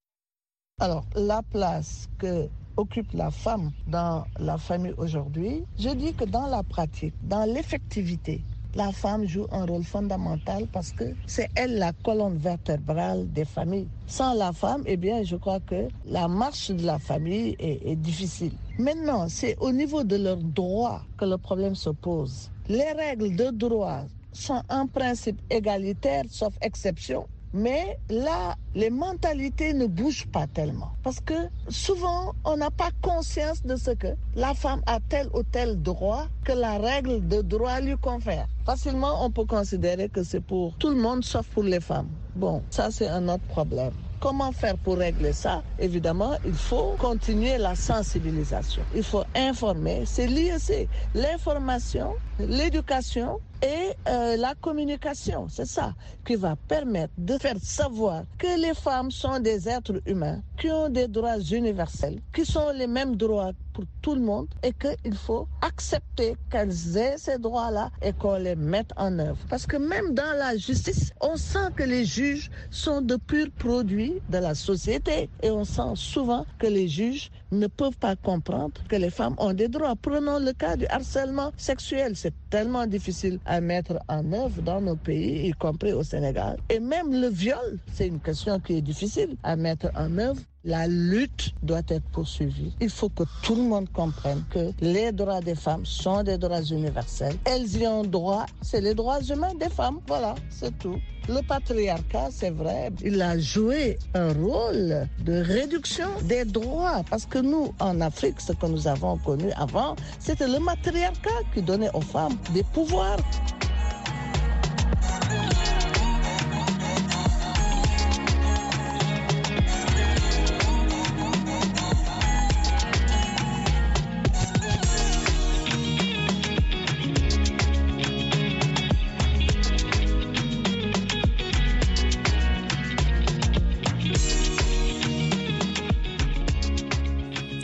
Alors, 0.80 1.04
la 1.14 1.40
place 1.42 2.08
que 2.18 2.48
occupe 2.76 3.12
la 3.12 3.30
femme 3.30 3.70
dans 3.86 4.24
la 4.40 4.58
famille 4.58 4.94
aujourd'hui, 4.96 5.62
je 5.78 5.90
dis 5.90 6.12
que 6.12 6.24
dans 6.24 6.48
la 6.48 6.64
pratique, 6.64 7.14
dans 7.22 7.44
l'effectivité, 7.44 8.42
la 8.74 8.92
femme 8.92 9.26
joue 9.26 9.46
un 9.50 9.64
rôle 9.66 9.84
fondamental 9.84 10.66
parce 10.72 10.92
que 10.92 11.04
c'est 11.26 11.48
elle 11.54 11.78
la 11.78 11.92
colonne 12.04 12.36
vertébrale 12.36 13.30
des 13.32 13.44
familles. 13.44 13.88
Sans 14.06 14.34
la 14.34 14.52
femme, 14.52 14.82
eh 14.86 14.96
bien, 14.96 15.22
je 15.22 15.36
crois 15.36 15.60
que 15.60 15.88
la 16.04 16.28
marche 16.28 16.70
de 16.70 16.84
la 16.84 16.98
famille 16.98 17.56
est, 17.58 17.90
est 17.90 17.96
difficile. 17.96 18.52
Maintenant, 18.78 19.28
c'est 19.28 19.56
au 19.58 19.72
niveau 19.72 20.04
de 20.04 20.16
leurs 20.16 20.36
droits 20.42 21.02
que 21.16 21.24
le 21.24 21.38
problème 21.38 21.74
se 21.74 21.90
pose. 21.90 22.50
Les 22.68 22.92
règles 22.92 23.34
de 23.34 23.50
droit 23.50 24.02
sont 24.32 24.62
en 24.68 24.86
principe 24.86 25.40
égalitaires, 25.50 26.24
sauf 26.30 26.54
exception. 26.60 27.26
Mais 27.52 27.98
là, 28.08 28.54
les 28.74 28.90
mentalités 28.90 29.72
ne 29.72 29.86
bougent 29.86 30.26
pas 30.26 30.46
tellement. 30.46 30.92
Parce 31.02 31.20
que 31.20 31.34
souvent, 31.68 32.32
on 32.44 32.56
n'a 32.56 32.70
pas 32.70 32.90
conscience 33.02 33.62
de 33.64 33.74
ce 33.76 33.90
que 33.90 34.08
la 34.36 34.54
femme 34.54 34.82
a 34.86 34.98
tel 35.08 35.28
ou 35.34 35.42
tel 35.42 35.80
droit 35.82 36.26
que 36.44 36.52
la 36.52 36.78
règle 36.78 37.26
de 37.26 37.42
droit 37.42 37.80
lui 37.80 37.96
confère. 37.96 38.46
Facilement, 38.64 39.24
on 39.24 39.30
peut 39.30 39.46
considérer 39.46 40.08
que 40.08 40.22
c'est 40.22 40.40
pour 40.40 40.76
tout 40.76 40.90
le 40.90 40.96
monde 40.96 41.24
sauf 41.24 41.46
pour 41.48 41.64
les 41.64 41.80
femmes. 41.80 42.08
Bon, 42.36 42.62
ça 42.70 42.90
c'est 42.90 43.08
un 43.08 43.28
autre 43.28 43.44
problème. 43.48 43.92
Comment 44.20 44.52
faire 44.52 44.76
pour 44.76 44.98
régler 44.98 45.32
ça? 45.32 45.62
Évidemment, 45.78 46.34
il 46.44 46.52
faut 46.52 46.94
continuer 46.98 47.56
la 47.56 47.74
sensibilisation. 47.74 48.82
Il 48.94 49.02
faut 49.02 49.24
informer. 49.34 50.02
C'est 50.04 50.26
l'IEC. 50.26 50.88
L'information, 51.14 52.12
l'éducation 52.38 53.40
et 53.62 53.92
euh, 54.08 54.36
la 54.36 54.54
communication. 54.54 55.46
C'est 55.48 55.66
ça 55.66 55.94
qui 56.24 56.34
va 56.36 56.56
permettre 56.56 57.12
de 57.18 57.36
faire 57.38 57.56
savoir 57.60 58.24
que 58.38 58.60
les 58.60 58.74
femmes 58.74 59.10
sont 59.10 59.38
des 59.38 59.68
êtres 59.68 60.00
humains 60.06 60.42
qui 60.58 60.70
ont 60.70 60.88
des 60.88 61.08
droits 61.08 61.38
universels, 61.38 62.20
qui 62.34 62.44
sont 62.44 62.70
les 62.70 62.86
mêmes 62.86 63.16
droits 63.16 63.52
pour 63.72 63.84
tout 64.02 64.14
le 64.14 64.20
monde 64.20 64.48
et 64.62 64.72
qu'il 64.72 65.14
faut 65.14 65.46
accepter 65.62 66.36
qu'elles 66.50 66.96
aient 66.96 67.16
ces 67.18 67.38
droits-là 67.38 67.90
et 68.02 68.12
qu'on 68.12 68.36
les 68.36 68.56
mette 68.56 68.90
en 68.96 69.18
œuvre. 69.18 69.38
Parce 69.48 69.66
que 69.66 69.76
même 69.76 70.14
dans 70.14 70.36
la 70.36 70.56
justice, 70.56 71.12
on 71.20 71.36
sent 71.36 71.70
que 71.76 71.82
les 71.84 72.04
juges 72.04 72.50
sont 72.70 73.00
de 73.00 73.16
purs 73.16 73.50
produits 73.58 74.20
de 74.28 74.38
la 74.38 74.54
société 74.54 75.30
et 75.42 75.50
on 75.50 75.64
sent 75.64 75.94
souvent 75.94 76.44
que 76.58 76.66
les 76.66 76.88
juges 76.88 77.30
ne 77.52 77.66
peuvent 77.66 77.96
pas 77.98 78.16
comprendre 78.16 78.74
que 78.88 78.96
les 78.96 79.10
femmes 79.10 79.34
ont 79.38 79.52
des 79.52 79.68
droits. 79.68 79.94
Prenons 80.00 80.38
le 80.38 80.52
cas 80.52 80.76
du 80.76 80.86
harcèlement 80.86 81.52
sexuel. 81.56 82.16
C'est 82.16 82.34
tellement 82.50 82.86
difficile 82.86 83.38
à 83.46 83.60
mettre 83.60 83.98
en 84.08 84.32
œuvre 84.32 84.60
dans 84.62 84.80
nos 84.80 84.96
pays, 84.96 85.48
y 85.48 85.52
compris 85.52 85.92
au 85.92 86.02
Sénégal. 86.02 86.58
Et 86.68 86.80
même 86.80 87.12
le 87.12 87.28
viol, 87.28 87.78
c'est 87.92 88.08
une 88.08 88.20
question 88.20 88.58
qui 88.60 88.74
est 88.74 88.82
difficile 88.82 89.36
à 89.42 89.56
mettre 89.56 89.90
en 89.94 90.18
œuvre. 90.18 90.40
La 90.64 90.86
lutte 90.86 91.54
doit 91.62 91.80
être 91.88 92.06
poursuivie. 92.12 92.74
Il 92.82 92.90
faut 92.90 93.08
que 93.08 93.22
tout 93.42 93.54
le 93.54 93.62
monde 93.62 93.88
comprenne 93.94 94.44
que 94.50 94.72
les 94.82 95.10
droits 95.10 95.40
des 95.40 95.54
femmes 95.54 95.86
sont 95.86 96.22
des 96.22 96.36
droits 96.36 96.62
universels. 96.62 97.36
Elles 97.46 97.78
y 97.78 97.86
ont 97.86 98.04
droit. 98.04 98.44
C'est 98.60 98.82
les 98.82 98.92
droits 98.94 99.22
humains 99.22 99.54
des 99.54 99.70
femmes. 99.70 100.00
Voilà, 100.06 100.34
c'est 100.50 100.78
tout. 100.78 100.98
Le 101.30 101.40
patriarcat, 101.46 102.28
c'est 102.30 102.50
vrai, 102.50 102.90
il 103.02 103.22
a 103.22 103.38
joué 103.38 103.98
un 104.12 104.34
rôle 104.34 105.08
de 105.24 105.32
réduction 105.40 106.08
des 106.24 106.44
droits. 106.44 107.04
Parce 107.08 107.24
que 107.24 107.38
nous, 107.38 107.72
en 107.80 107.98
Afrique, 108.02 108.38
ce 108.40 108.52
que 108.52 108.66
nous 108.66 108.86
avons 108.86 109.16
connu 109.16 109.50
avant, 109.52 109.96
c'était 110.18 110.48
le 110.48 110.58
matriarcat 110.58 111.40
qui 111.54 111.62
donnait 111.62 111.90
aux 111.94 112.02
femmes 112.02 112.36
des 112.52 112.64
pouvoirs. 112.64 113.16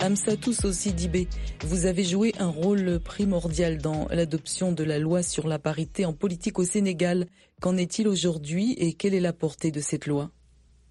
Amsatou 0.00 0.52
Sidibé, 0.52 1.26
vous 1.64 1.86
avez 1.86 2.04
joué 2.04 2.34
un 2.38 2.48
rôle 2.48 3.00
primordial 3.00 3.78
dans 3.78 4.06
l'adoption 4.10 4.72
de 4.72 4.84
la 4.84 4.98
loi 4.98 5.22
sur 5.22 5.48
la 5.48 5.58
parité 5.58 6.04
en 6.04 6.12
politique 6.12 6.58
au 6.58 6.64
Sénégal. 6.64 7.26
Qu'en 7.60 7.76
est-il 7.76 8.06
aujourd'hui 8.06 8.72
et 8.72 8.92
quelle 8.92 9.14
est 9.14 9.20
la 9.20 9.32
portée 9.32 9.70
de 9.70 9.80
cette 9.80 10.06
loi? 10.06 10.30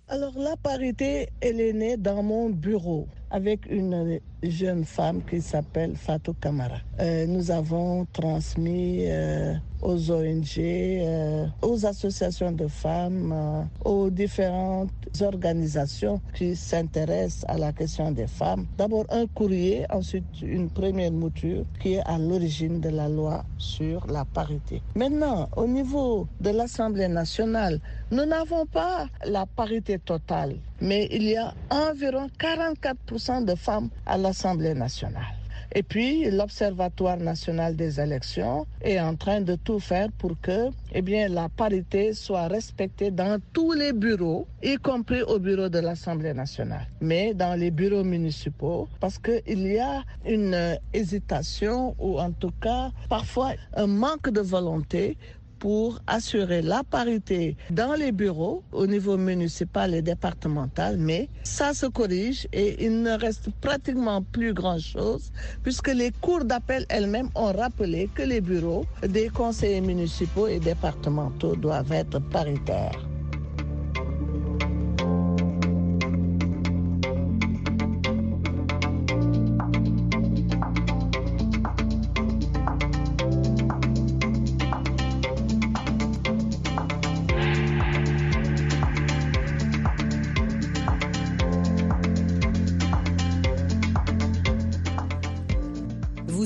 Alors 0.07 0.37
la 0.37 0.55
parité, 0.57 1.29
elle 1.41 1.59
est 1.59 1.73
née 1.73 1.97
dans 1.97 2.23
mon 2.23 2.49
bureau 2.49 3.07
avec 3.35 3.69
une 3.69 4.21
jeune 4.43 4.85
femme 4.85 5.21
qui 5.29 5.41
s'appelle 5.41 5.97
Fatou 5.97 6.33
Kamara. 6.39 6.77
Euh, 7.01 7.27
nous 7.27 7.51
avons 7.51 8.05
transmis 8.13 8.99
euh, 9.07 9.53
aux 9.81 10.09
ONG, 10.09 10.57
euh, 10.57 11.45
aux 11.61 11.85
associations 11.85 12.53
de 12.53 12.67
femmes, 12.67 13.67
aux 13.83 14.09
différentes 14.09 14.89
organisations 15.21 16.21
qui 16.33 16.55
s'intéressent 16.55 17.43
à 17.49 17.57
la 17.57 17.73
question 17.73 18.09
des 18.11 18.27
femmes. 18.27 18.67
D'abord 18.77 19.05
un 19.09 19.27
courrier, 19.27 19.85
ensuite 19.91 20.41
une 20.41 20.69
première 20.69 21.11
mouture 21.11 21.65
qui 21.81 21.95
est 21.95 22.03
à 22.05 22.17
l'origine 22.17 22.79
de 22.79 22.89
la 22.89 23.09
loi 23.09 23.43
sur 23.57 24.07
la 24.07 24.23
parité. 24.23 24.81
Maintenant, 24.95 25.49
au 25.57 25.67
niveau 25.67 26.25
de 26.39 26.51
l'Assemblée 26.51 27.09
nationale, 27.09 27.81
nous 28.11 28.25
n'avons 28.25 28.65
pas 28.65 29.07
la 29.25 29.45
parité 29.45 29.99
totale, 29.99 30.55
mais 30.81 31.07
il 31.11 31.23
y 31.23 31.37
a 31.37 31.53
environ 31.69 32.29
44% 32.39 33.45
de 33.45 33.55
femmes 33.55 33.89
à 34.05 34.17
l'Assemblée 34.17 34.73
nationale. 34.73 35.35
Et 35.77 35.83
puis, 35.83 36.31
l'Observatoire 36.31 37.17
national 37.17 37.75
des 37.75 37.99
élections 37.99 38.65
est 38.81 38.97
en 38.97 39.15
train 39.17 39.41
de 39.41 39.55
tout 39.55 39.81
faire 39.81 40.09
pour 40.17 40.39
que 40.41 40.69
eh 40.93 41.01
bien, 41.01 41.27
la 41.27 41.49
parité 41.49 42.13
soit 42.13 42.47
respectée 42.47 43.11
dans 43.11 43.41
tous 43.51 43.73
les 43.73 43.91
bureaux, 43.91 44.47
y 44.63 44.77
compris 44.77 45.21
au 45.23 45.37
bureau 45.37 45.67
de 45.67 45.79
l'Assemblée 45.79 46.33
nationale, 46.33 46.87
mais 47.01 47.33
dans 47.33 47.59
les 47.59 47.71
bureaux 47.71 48.05
municipaux, 48.05 48.87
parce 49.01 49.17
qu'il 49.17 49.67
y 49.67 49.77
a 49.77 50.03
une 50.25 50.77
hésitation 50.93 51.93
ou 51.99 52.21
en 52.21 52.31
tout 52.31 52.53
cas 52.61 52.91
parfois 53.09 53.51
un 53.75 53.87
manque 53.87 54.29
de 54.29 54.39
volonté 54.39 55.17
pour 55.59 55.99
assurer 56.07 56.61
la 56.61 56.83
parité 56.83 57.57
dans 57.69 57.93
les 57.93 58.11
bureaux 58.11 58.63
au 58.71 58.87
niveau 58.87 59.17
municipal 59.17 59.93
et 59.93 60.01
départemental, 60.01 60.97
mais 60.97 61.29
ça 61.43 61.73
se 61.73 61.85
corrige 61.85 62.47
et 62.53 62.83
il 62.85 63.01
ne 63.01 63.11
reste 63.17 63.49
pratiquement 63.61 64.21
plus 64.23 64.53
grand-chose 64.53 65.31
puisque 65.63 65.89
les 65.89 66.11
cours 66.21 66.45
d'appel 66.45 66.85
elles-mêmes 66.89 67.29
ont 67.35 67.51
rappelé 67.53 68.09
que 68.13 68.23
les 68.23 68.41
bureaux 68.41 68.85
des 69.01 69.29
conseillers 69.29 69.81
municipaux 69.81 70.47
et 70.47 70.59
départementaux 70.59 71.55
doivent 71.55 71.91
être 71.91 72.19
paritaires. 72.19 73.14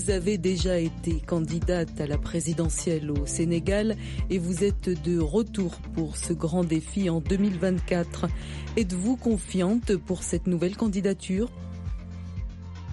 Vous 0.10 0.16
avez 0.16 0.39
déjà 0.39 0.80
été 0.80 1.20
candidate 1.20 2.01
à 2.01 2.08
la 2.08 2.18
présidentielle 2.18 3.12
au 3.12 3.28
Sénégal 3.28 3.96
et 4.32 4.39
vous 4.39 4.63
êtes 4.63 4.89
de 5.04 5.20
retour 5.20 5.75
pour 5.94 6.18
ce 6.18 6.34
grand 6.34 6.63
défi 6.63 7.12
en 7.12 7.22
2024. 7.22 8.25
Êtes-vous 8.75 9.18
confiante 9.18 9.96
pour 9.98 10.24
cette 10.24 10.48
nouvelle 10.48 10.75
candidature? 10.75 11.51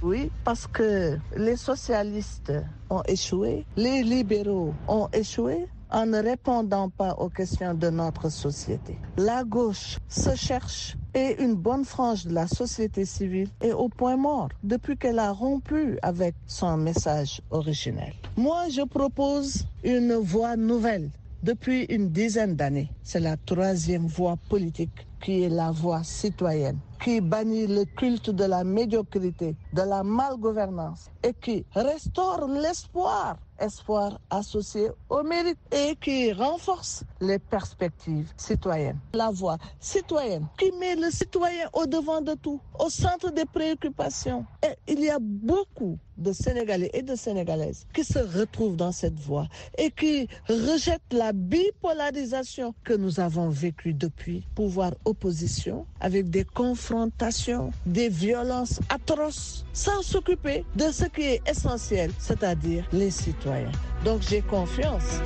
Oui, 0.03 0.31
parce 0.45 0.67
que 0.67 1.17
les 1.39 1.57
socialistes 1.57 2.53
ont 2.91 3.03
échoué, 3.09 3.65
les 3.79 4.03
libéraux 4.03 4.75
ont 4.87 5.09
échoué, 5.15 5.69
en 5.91 6.05
ne 6.05 6.19
répondant 6.23 6.91
pas 6.91 7.15
aux 7.15 7.31
questions 7.31 7.73
de 7.73 7.89
notre 7.89 8.29
société. 8.29 8.99
La 9.17 9.43
gauche 9.43 9.97
se 10.07 10.35
cherche 10.35 10.99
et 11.17 11.43
une 11.43 11.55
bonne 11.55 11.87
frange 11.87 12.27
de 12.27 12.35
la 12.35 12.47
société 12.47 13.07
civile 13.07 13.49
est 13.63 13.73
au 13.73 13.89
point 13.89 14.19
mort 14.19 14.51
depuis 14.63 14.99
qu'elle 14.99 15.19
a 15.19 15.33
rompu 15.33 15.99
avec 16.03 16.35
son 16.47 16.77
message 16.77 17.41
originel. 17.51 18.13
Moi, 18.37 18.69
je 18.69 18.83
propose 18.83 19.67
une 19.83 20.13
voie 20.13 20.57
nouvelle 20.57 21.11
depuis 21.43 21.85
une 21.85 22.11
dizaine 22.11 22.55
d'années. 22.55 22.91
C'est 23.03 23.21
la 23.21 23.39
troisième 23.39 24.07
voie 24.07 24.37
politique 24.51 25.07
qui 25.23 25.43
est 25.45 25.49
la 25.49 25.71
voie 25.71 26.03
citoyenne, 26.05 26.79
qui 27.03 27.23
bannit 27.23 27.67
le 27.67 27.85
culte 27.85 28.29
de 28.31 28.45
la 28.45 28.63
médiocrité, 28.63 29.57
de 29.77 29.83
la 29.83 30.03
malgouvernance 30.03 31.11
et 31.23 31.35
qui 31.35 31.65
restaure 31.75 32.49
l'espoir 32.49 33.37
espoir 33.59 34.21
associé 34.31 34.91
au 35.09 35.23
mérite 35.23 35.59
et 35.73 35.97
qui 35.97 36.33
renforce 36.33 37.05
les 37.21 37.39
perspectives 37.39 38.31
citoyennes. 38.37 38.99
La 39.15 39.31
voie 39.31 39.59
citoyenne 39.81 40.47
qui 40.59 40.73
met 40.79 40.97
le 40.97 41.11
citoyen 41.11 41.69
au 41.73 41.87
devant 41.87 42.21
de 42.21 42.35
tout, 42.35 42.61
au 42.79 42.89
centre 42.91 43.31
des 43.31 43.45
préoccupations. 43.45 44.45
Et 44.63 44.93
il 44.93 45.01
y 45.01 45.11
a 45.11 45.19
beaucoup 45.21 45.99
de 46.17 46.33
Sénégalais 46.33 46.91
et 46.95 47.03
de 47.03 47.15
Sénégalaises 47.15 47.87
qui 47.93 48.03
se 48.05 48.19
retrouvent 48.19 48.77
dans 48.77 48.93
cette 48.93 49.19
voie 49.21 49.47
et 49.77 49.91
qui 49.91 50.29
rejettent 50.49 51.13
la 51.13 51.33
bipolarisation 51.33 52.75
que 52.85 52.95
nous 52.95 53.21
avons 53.21 53.51
vécue 53.51 53.93
depuis 53.93 54.47
pouvoir 54.55 54.93
opposition 55.05 55.87
avec 56.01 56.31
des 56.31 56.45
confrontations, 56.45 57.71
des 57.85 58.09
violences 58.09 58.81
atroces 58.89 59.66
sans 59.77 60.01
s'occuper 60.03 60.65
de 60.75 60.91
ce 60.91 61.05
qui 61.05 61.23
est 61.23 61.43
essentiel, 61.49 62.11
c'est-à-dire 62.19 62.85
les 62.93 63.11
citoyens. 63.11 63.71
Donc 64.05 64.23
j'ai 64.23 64.41
confiance. 64.41 65.21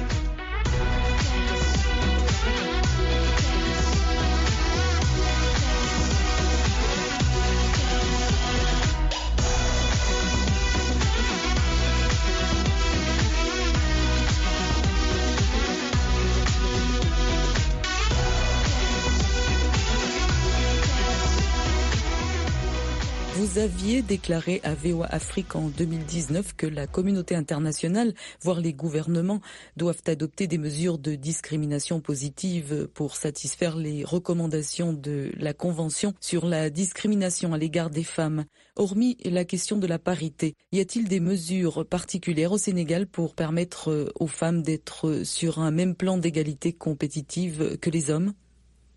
Vous 23.41 23.57
aviez 23.57 24.03
déclaré 24.03 24.61
à 24.65 24.75
VOA 24.75 25.07
Afrique 25.07 25.57
en 25.57 25.69
2019 25.71 26.55
que 26.57 26.67
la 26.67 26.87
communauté 26.87 27.35
internationale, 27.35 28.13
voire 28.43 28.61
les 28.61 28.75
gouvernements, 28.75 29.41
doivent 29.79 30.03
adopter 30.09 30.47
des 30.47 30.59
mesures 30.59 30.99
de 30.99 31.15
discrimination 31.15 32.03
positive 32.03 32.87
pour 32.93 33.17
satisfaire 33.17 33.79
les 33.79 34.05
recommandations 34.05 34.93
de 34.93 35.33
la 35.39 35.55
Convention 35.55 36.13
sur 36.21 36.45
la 36.45 36.69
discrimination 36.69 37.55
à 37.55 37.57
l'égard 37.57 37.89
des 37.89 38.05
femmes. 38.05 38.45
Hormis 38.77 39.17
la 39.25 39.47
question 39.47 39.79
de 39.79 39.87
la 39.87 39.99
parité, 39.99 40.55
y 40.73 40.81
a-t-il 40.81 41.09
des 41.09 41.21
mesures 41.21 41.87
particulières 41.87 42.53
au 42.53 42.59
Sénégal 42.59 43.07
pour 43.07 43.35
permettre 43.35 44.13
aux 44.21 44.27
femmes 44.27 44.63
d'être 44.63 45.23
sur 45.25 45.61
un 45.61 45.71
même 45.71 45.95
plan 45.95 46.19
d'égalité 46.19 46.75
compétitive 46.75 47.79
que 47.81 47.89
les 47.89 48.11
hommes? 48.11 48.35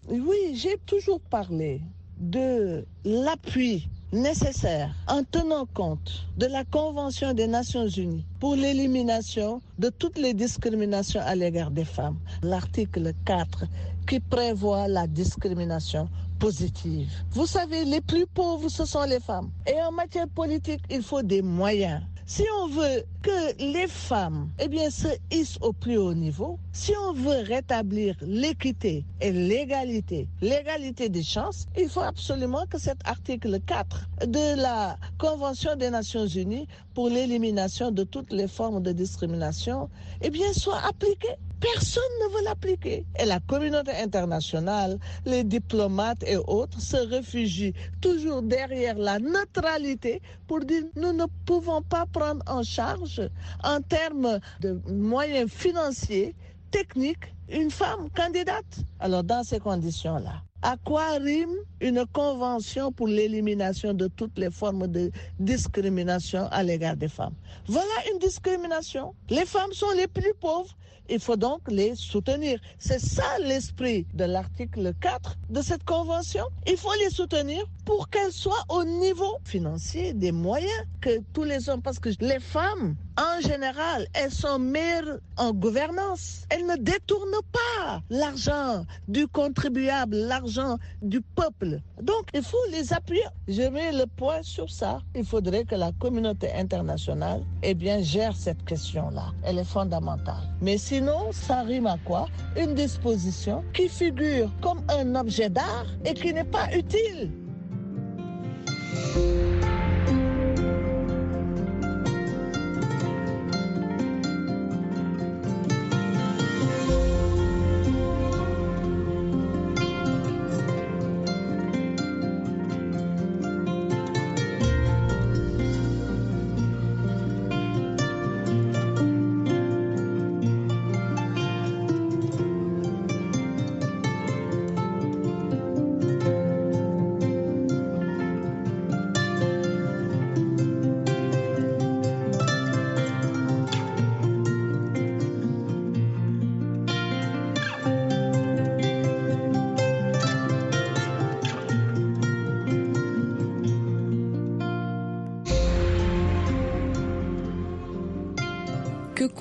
Oui, 0.09 0.53
j'ai 0.53 0.77
toujours 0.85 1.21
parlé 1.21 1.79
de 2.19 2.85
l'appui 3.05 3.87
nécessaire 4.13 4.93
en 5.07 5.23
tenant 5.23 5.65
compte 5.73 6.27
de 6.37 6.45
la 6.45 6.63
Convention 6.63 7.33
des 7.33 7.47
Nations 7.47 7.87
Unies 7.87 8.25
pour 8.39 8.55
l'élimination 8.55 9.61
de 9.79 9.89
toutes 9.89 10.17
les 10.17 10.33
discriminations 10.33 11.21
à 11.21 11.35
l'égard 11.35 11.71
des 11.71 11.83
femmes. 11.83 12.17
L'article 12.43 13.11
4 13.25 13.65
qui 14.07 14.19
prévoit 14.19 14.87
la 14.87 15.07
discrimination 15.07 16.07
positive. 16.39 17.09
Vous 17.31 17.47
savez, 17.47 17.85
les 17.85 18.01
plus 18.01 18.27
pauvres, 18.27 18.69
ce 18.69 18.85
sont 18.85 19.03
les 19.03 19.19
femmes. 19.19 19.49
Et 19.65 19.81
en 19.81 19.91
matière 19.91 20.27
politique, 20.27 20.81
il 20.89 21.01
faut 21.01 21.21
des 21.21 21.41
moyens. 21.41 22.01
Si 22.35 22.45
on 22.63 22.67
veut 22.67 23.05
que 23.21 23.63
les 23.63 23.87
femmes 23.87 24.49
eh 24.57 24.89
se 24.89 25.09
hissent 25.29 25.59
au 25.61 25.71
plus 25.71 25.97
haut 25.97 26.15
niveau, 26.15 26.57
si 26.71 26.91
on 27.07 27.13
veut 27.13 27.43
rétablir 27.43 28.15
l'équité 28.21 29.05
et 29.21 29.31
l'égalité, 29.31 30.27
l'égalité 30.41 31.09
des 31.09 31.21
chances, 31.21 31.67
il 31.77 31.87
faut 31.89 31.99
absolument 31.99 32.65
que 32.67 32.79
cet 32.79 32.97
article 33.05 33.59
4 33.59 34.09
de 34.25 34.59
la 34.59 34.97
Convention 35.19 35.75
des 35.75 35.91
Nations 35.91 36.25
Unies 36.25 36.67
pour 36.95 37.07
l'élimination 37.07 37.91
de 37.91 38.03
toutes 38.03 38.33
les 38.33 38.47
formes 38.47 38.81
de 38.81 38.93
discrimination 38.93 39.91
eh 40.23 40.31
soit 40.53 40.83
appliqué. 40.87 41.27
Personne 41.63 42.03
ne 42.21 42.35
veut 42.35 42.43
l'appliquer. 42.43 43.05
Et 43.17 43.23
la 43.23 43.39
communauté 43.39 43.91
internationale, 43.91 44.99
les 45.25 45.45
diplomates 45.45 46.21
et 46.27 46.35
autres 46.35 46.81
se 46.81 46.97
réfugient 46.97 47.73
toujours 48.01 48.41
derrière 48.41 48.97
la 48.97 49.17
neutralité 49.17 50.21
pour 50.45 50.59
dire 50.59 50.83
nous 50.97 51.13
ne 51.13 51.23
pouvons 51.45 51.81
pas 51.81 52.05
prendre 52.05 52.43
en 52.47 52.63
charge 52.63 53.21
en 53.63 53.79
termes 53.79 54.39
de 54.59 54.81
moyens 54.91 55.49
financiers, 55.49 56.35
techniques, 56.69 57.33
une 57.47 57.71
femme 57.71 58.09
candidate. 58.13 58.65
Alors 58.99 59.23
dans 59.23 59.45
ces 59.45 59.59
conditions-là, 59.59 60.41
à 60.61 60.75
quoi 60.77 61.11
rime 61.13 61.55
une 61.79 62.05
convention 62.11 62.91
pour 62.91 63.07
l'élimination 63.07 63.93
de 63.93 64.07
toutes 64.07 64.37
les 64.37 64.51
formes 64.51 64.87
de 64.87 65.11
discrimination 65.39 66.45
à 66.51 66.61
l'égard 66.61 66.97
des 66.97 67.07
femmes? 67.07 67.35
Voilà 67.67 67.93
une 68.11 68.19
discrimination. 68.19 69.13
Les 69.29 69.45
femmes 69.45 69.71
sont 69.71 69.91
les 69.95 70.07
plus 70.07 70.33
pauvres. 70.41 70.75
Il 71.09 71.19
faut 71.19 71.35
donc 71.35 71.61
les 71.67 71.95
soutenir. 71.95 72.59
C'est 72.79 72.99
ça 72.99 73.37
l'esprit 73.39 74.07
de 74.13 74.23
l'article 74.23 74.93
4 75.01 75.35
de 75.49 75.61
cette 75.61 75.83
convention. 75.83 76.45
Il 76.65 76.77
faut 76.77 76.93
les 77.03 77.09
soutenir 77.09 77.63
pour 77.85 78.09
qu'elles 78.09 78.31
soient 78.31 78.63
au 78.69 78.83
niveau 78.83 79.37
financier 79.43 80.13
des 80.13 80.31
moyens 80.31 80.71
que 81.01 81.19
tous 81.33 81.43
les 81.43 81.69
hommes. 81.69 81.81
Parce 81.81 81.99
que 81.99 82.09
les 82.19 82.39
femmes, 82.39 82.95
en 83.17 83.41
général, 83.41 84.07
elles 84.13 84.31
sont 84.31 84.59
meilleures 84.59 85.19
en 85.37 85.51
gouvernance. 85.51 86.45
Elles 86.49 86.65
ne 86.65 86.75
détournent 86.77 87.41
pas 87.51 88.01
l'argent 88.09 88.85
du 89.07 89.27
contribuable, 89.27 90.15
l'argent 90.15 90.77
du 91.01 91.21
peuple. 91.21 91.79
Donc, 92.01 92.29
il 92.33 92.43
faut 92.43 92.57
les 92.71 92.93
appuyer. 92.93 93.23
Je 93.47 93.63
mets 93.63 93.91
le 93.91 94.05
point 94.05 94.41
sur 94.41 94.69
ça. 94.69 95.01
Il 95.15 95.25
faudrait 95.25 95.65
que 95.65 95.75
la 95.75 95.91
communauté 95.93 96.51
internationale 96.53 97.43
eh 97.61 97.73
bien, 97.73 98.01
gère 98.01 98.35
cette 98.35 98.63
question-là. 98.65 99.33
Elle 99.43 99.59
est 99.59 99.63
fondamentale. 99.63 100.49
Mais 100.61 100.77
sinon, 100.77 101.31
ça 101.31 101.61
rime 101.61 101.87
à 101.87 101.97
quoi? 102.05 102.27
Une 102.57 102.73
disposition 102.73 103.63
qui 103.73 103.89
figure 103.89 104.49
comme 104.61 104.81
un 104.89 105.15
objet 105.15 105.49
d'art 105.49 105.85
et 106.05 106.13
qui 106.13 106.33
n'est 106.33 106.43
pas 106.43 106.73
utile. 106.75 107.31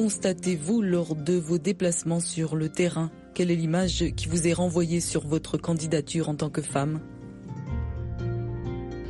Constatez-vous 0.03 0.83
lors 0.83 1.15
de 1.15 1.35
vos 1.35 1.59
déplacements 1.59 2.19
sur 2.19 2.57
le 2.57 2.69
terrain? 2.69 3.12
Quelle 3.35 3.53
est 3.53 3.55
l'image 3.55 4.05
qui 4.17 4.27
vous 4.27 4.49
est 4.49 4.53
renvoyée 4.53 4.99
sur 4.99 5.25
votre 5.25 5.59
candidature 5.59 6.29
en 6.29 6.35
tant 6.35 6.51
que 6.51 6.61
femme? 6.61 6.99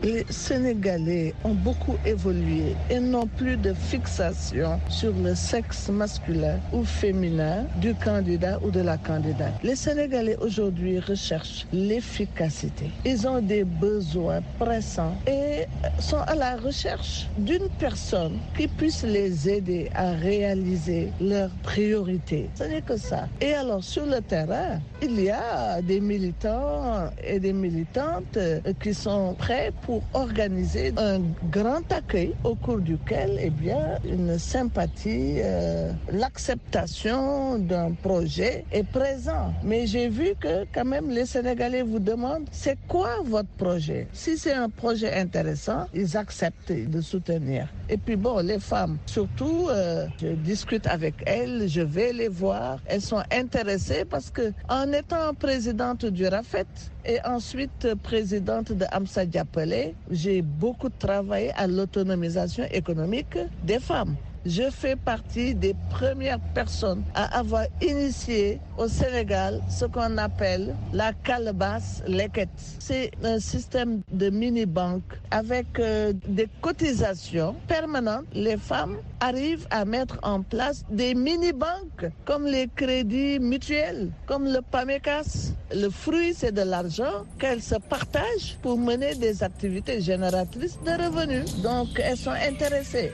Les 0.02 0.24
Sénégalais 0.30 1.34
ont 1.44 1.54
beaucoup 1.54 1.96
évolué 2.04 2.74
et 2.90 2.98
n'ont 2.98 3.26
plus 3.26 3.56
de 3.56 3.72
fixation 3.72 4.80
sur 4.88 5.12
le 5.12 5.34
sexe 5.34 5.88
masculin 5.88 6.58
ou 6.72 6.84
féminin 6.84 7.66
du 7.76 7.94
candidat 7.94 8.58
ou 8.62 8.70
de 8.70 8.80
la 8.80 8.98
candidate. 8.98 9.52
Les 9.62 9.76
Sénégalais 9.76 10.36
aujourd'hui 10.40 10.98
recherchent 10.98 11.66
l'efficacité. 11.72 12.90
Ils 13.04 13.26
ont 13.28 13.40
des 13.40 13.64
besoins 13.64 14.40
pressants 14.58 15.14
et 15.26 15.66
sont 16.00 16.20
à 16.26 16.34
la 16.34 16.56
recherche 16.56 17.28
d'une 17.38 17.68
personne 17.78 18.38
qui 18.56 18.66
puisse 18.68 19.02
les 19.04 19.48
aider 19.48 19.90
à 19.94 20.12
réaliser 20.12 21.12
leurs 21.20 21.50
priorités. 21.62 22.50
Ce 22.56 22.64
n'est 22.64 22.82
que 22.82 22.96
ça. 22.96 23.28
Et 23.40 23.52
alors 23.54 23.84
sur 23.84 24.06
le 24.06 24.20
terrain, 24.20 24.80
il 25.00 25.20
y 25.20 25.30
a 25.30 25.80
des 25.82 26.00
militants 26.00 27.10
et 27.22 27.38
des 27.38 27.52
militantes 27.52 28.38
qui 28.82 28.94
sont 28.94 29.34
prêts 29.34 29.70
pour 29.82 29.91
organiser 30.14 30.92
un 30.96 31.20
grand 31.50 31.83
accueil 31.92 32.33
au 32.44 32.55
cours 32.55 32.78
duquel, 32.78 33.38
eh 33.40 33.50
bien, 33.50 33.98
une 34.05 34.38
sympathie, 34.38 35.37
euh, 35.40 35.92
l'acceptation 36.12 37.59
d'un 37.59 37.92
projet 37.92 38.64
est 38.72 38.85
présent. 38.88 39.52
Mais 39.62 39.87
j'ai 39.87 40.09
vu 40.09 40.31
que 40.40 40.64
quand 40.72 40.85
même 40.85 41.11
les 41.11 41.26
Sénégalais 41.26 41.83
vous 41.83 41.98
demandent 41.98 42.46
c'est 42.50 42.78
quoi 42.88 43.11
votre 43.24 43.48
projet? 43.59 44.07
Si 44.12 44.37
c'est 44.38 44.52
un 44.55 44.68
projet 44.68 45.12
intéressant, 45.14 45.87
ils 45.94 46.16
acceptent 46.16 46.72
de 46.72 47.00
soutenir. 47.00 47.68
Et 47.88 47.96
puis 47.98 48.16
bon, 48.16 48.38
les 48.38 48.59
femmes, 48.59 48.98
surtout, 49.07 49.68
euh, 49.70 50.07
je 50.20 50.28
discute 50.28 50.87
avec 50.87 51.14
elles, 51.26 51.68
je 51.68 51.83
vais 51.83 52.12
les 52.12 52.28
voir. 52.28 52.78
Elles 52.87 53.02
sont 53.02 53.22
intéressées 53.31 54.05
parce 54.09 54.31
que 54.31 54.52
en 54.68 54.90
étant 54.92 55.35
présidente 55.38 56.07
du 56.07 56.26
RAFET, 56.26 56.66
et 57.04 57.18
ensuite 57.24 57.94
présidente 58.02 58.72
de 58.72 58.84
Amsa 58.90 59.26
Diapele, 59.26 59.94
j'ai 60.10 60.42
beaucoup 60.42 60.90
travaillé 60.90 61.52
à 61.54 61.66
l'autonomisation 61.66 62.64
économique 62.70 63.38
des 63.62 63.80
femmes. 63.80 64.16
Je 64.44 64.70
fais 64.70 64.96
partie 64.96 65.55
des 65.55 65.74
premières 65.88 66.40
personnes 66.52 67.05
à 67.14 67.38
avoir 67.38 67.66
initié 67.81 68.59
au 68.76 68.88
Sénégal 68.88 69.61
ce 69.70 69.85
qu'on 69.85 70.18
appelle 70.18 70.74
la 70.92 71.12
calebasse 71.12 72.02
leket. 72.09 72.48
C'est 72.81 73.12
un 73.22 73.38
système 73.38 74.00
de 74.11 74.31
mini-banque 74.31 75.02
avec 75.31 75.78
euh, 75.78 76.12
des 76.26 76.48
cotisations 76.61 77.55
permanentes. 77.68 78.24
Les 78.35 78.57
femmes 78.57 78.96
arrivent 79.20 79.66
à 79.70 79.85
mettre 79.85 80.18
en 80.24 80.42
place 80.42 80.85
des 80.90 81.14
mini-banques 81.14 82.11
comme 82.24 82.44
les 82.46 82.68
crédits 82.74 83.38
mutuels, 83.38 84.11
comme 84.26 84.46
le 84.46 84.61
PAMECAS. 84.61 85.52
Le 85.72 85.88
fruit, 85.88 86.35
c'est 86.35 86.52
de 86.52 86.62
l'argent 86.62 87.24
qu'elles 87.38 87.62
se 87.62 87.76
partagent 87.76 88.59
pour 88.61 88.76
mener 88.76 89.14
des 89.14 89.44
activités 89.44 90.00
génératrices 90.00 90.78
de 90.85 90.90
revenus. 90.90 91.57
Donc, 91.62 91.88
elles 92.02 92.16
sont 92.18 92.31
intéressées. 92.31 93.12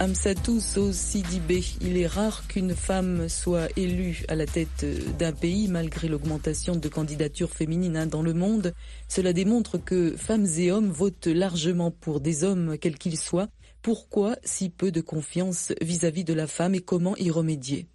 Amsatou 0.00 0.60
Sidibé, 0.60 1.64
il 1.80 1.96
est 1.96 2.06
rare 2.06 2.46
qu'une 2.46 2.76
femme 2.76 3.28
soit 3.28 3.66
élue 3.76 4.24
à 4.28 4.36
la 4.36 4.46
tête 4.46 4.86
d'un 5.18 5.32
pays 5.32 5.66
malgré 5.66 6.06
l'augmentation 6.06 6.76
de 6.76 6.88
candidatures 6.88 7.50
féminines 7.50 7.96
hein, 7.96 8.06
dans 8.06 8.22
le 8.22 8.32
monde. 8.32 8.74
Cela 9.08 9.32
démontre 9.32 9.76
que 9.76 10.16
femmes 10.16 10.46
et 10.56 10.70
hommes 10.70 10.90
votent 10.90 11.26
largement 11.26 11.90
pour 11.90 12.20
des 12.20 12.44
hommes 12.44 12.78
quels 12.78 12.96
qu'ils 12.96 13.18
soient. 13.18 13.48
Pourquoi 13.82 14.36
si 14.44 14.70
peu 14.70 14.92
de 14.92 15.00
confiance 15.00 15.72
vis-à-vis 15.80 16.22
-vis 16.22 16.26
de 16.26 16.34
la 16.34 16.46
femme 16.46 16.76
et 16.76 16.80
comment 16.80 17.16
y 17.16 17.32
remédier? 17.32 17.88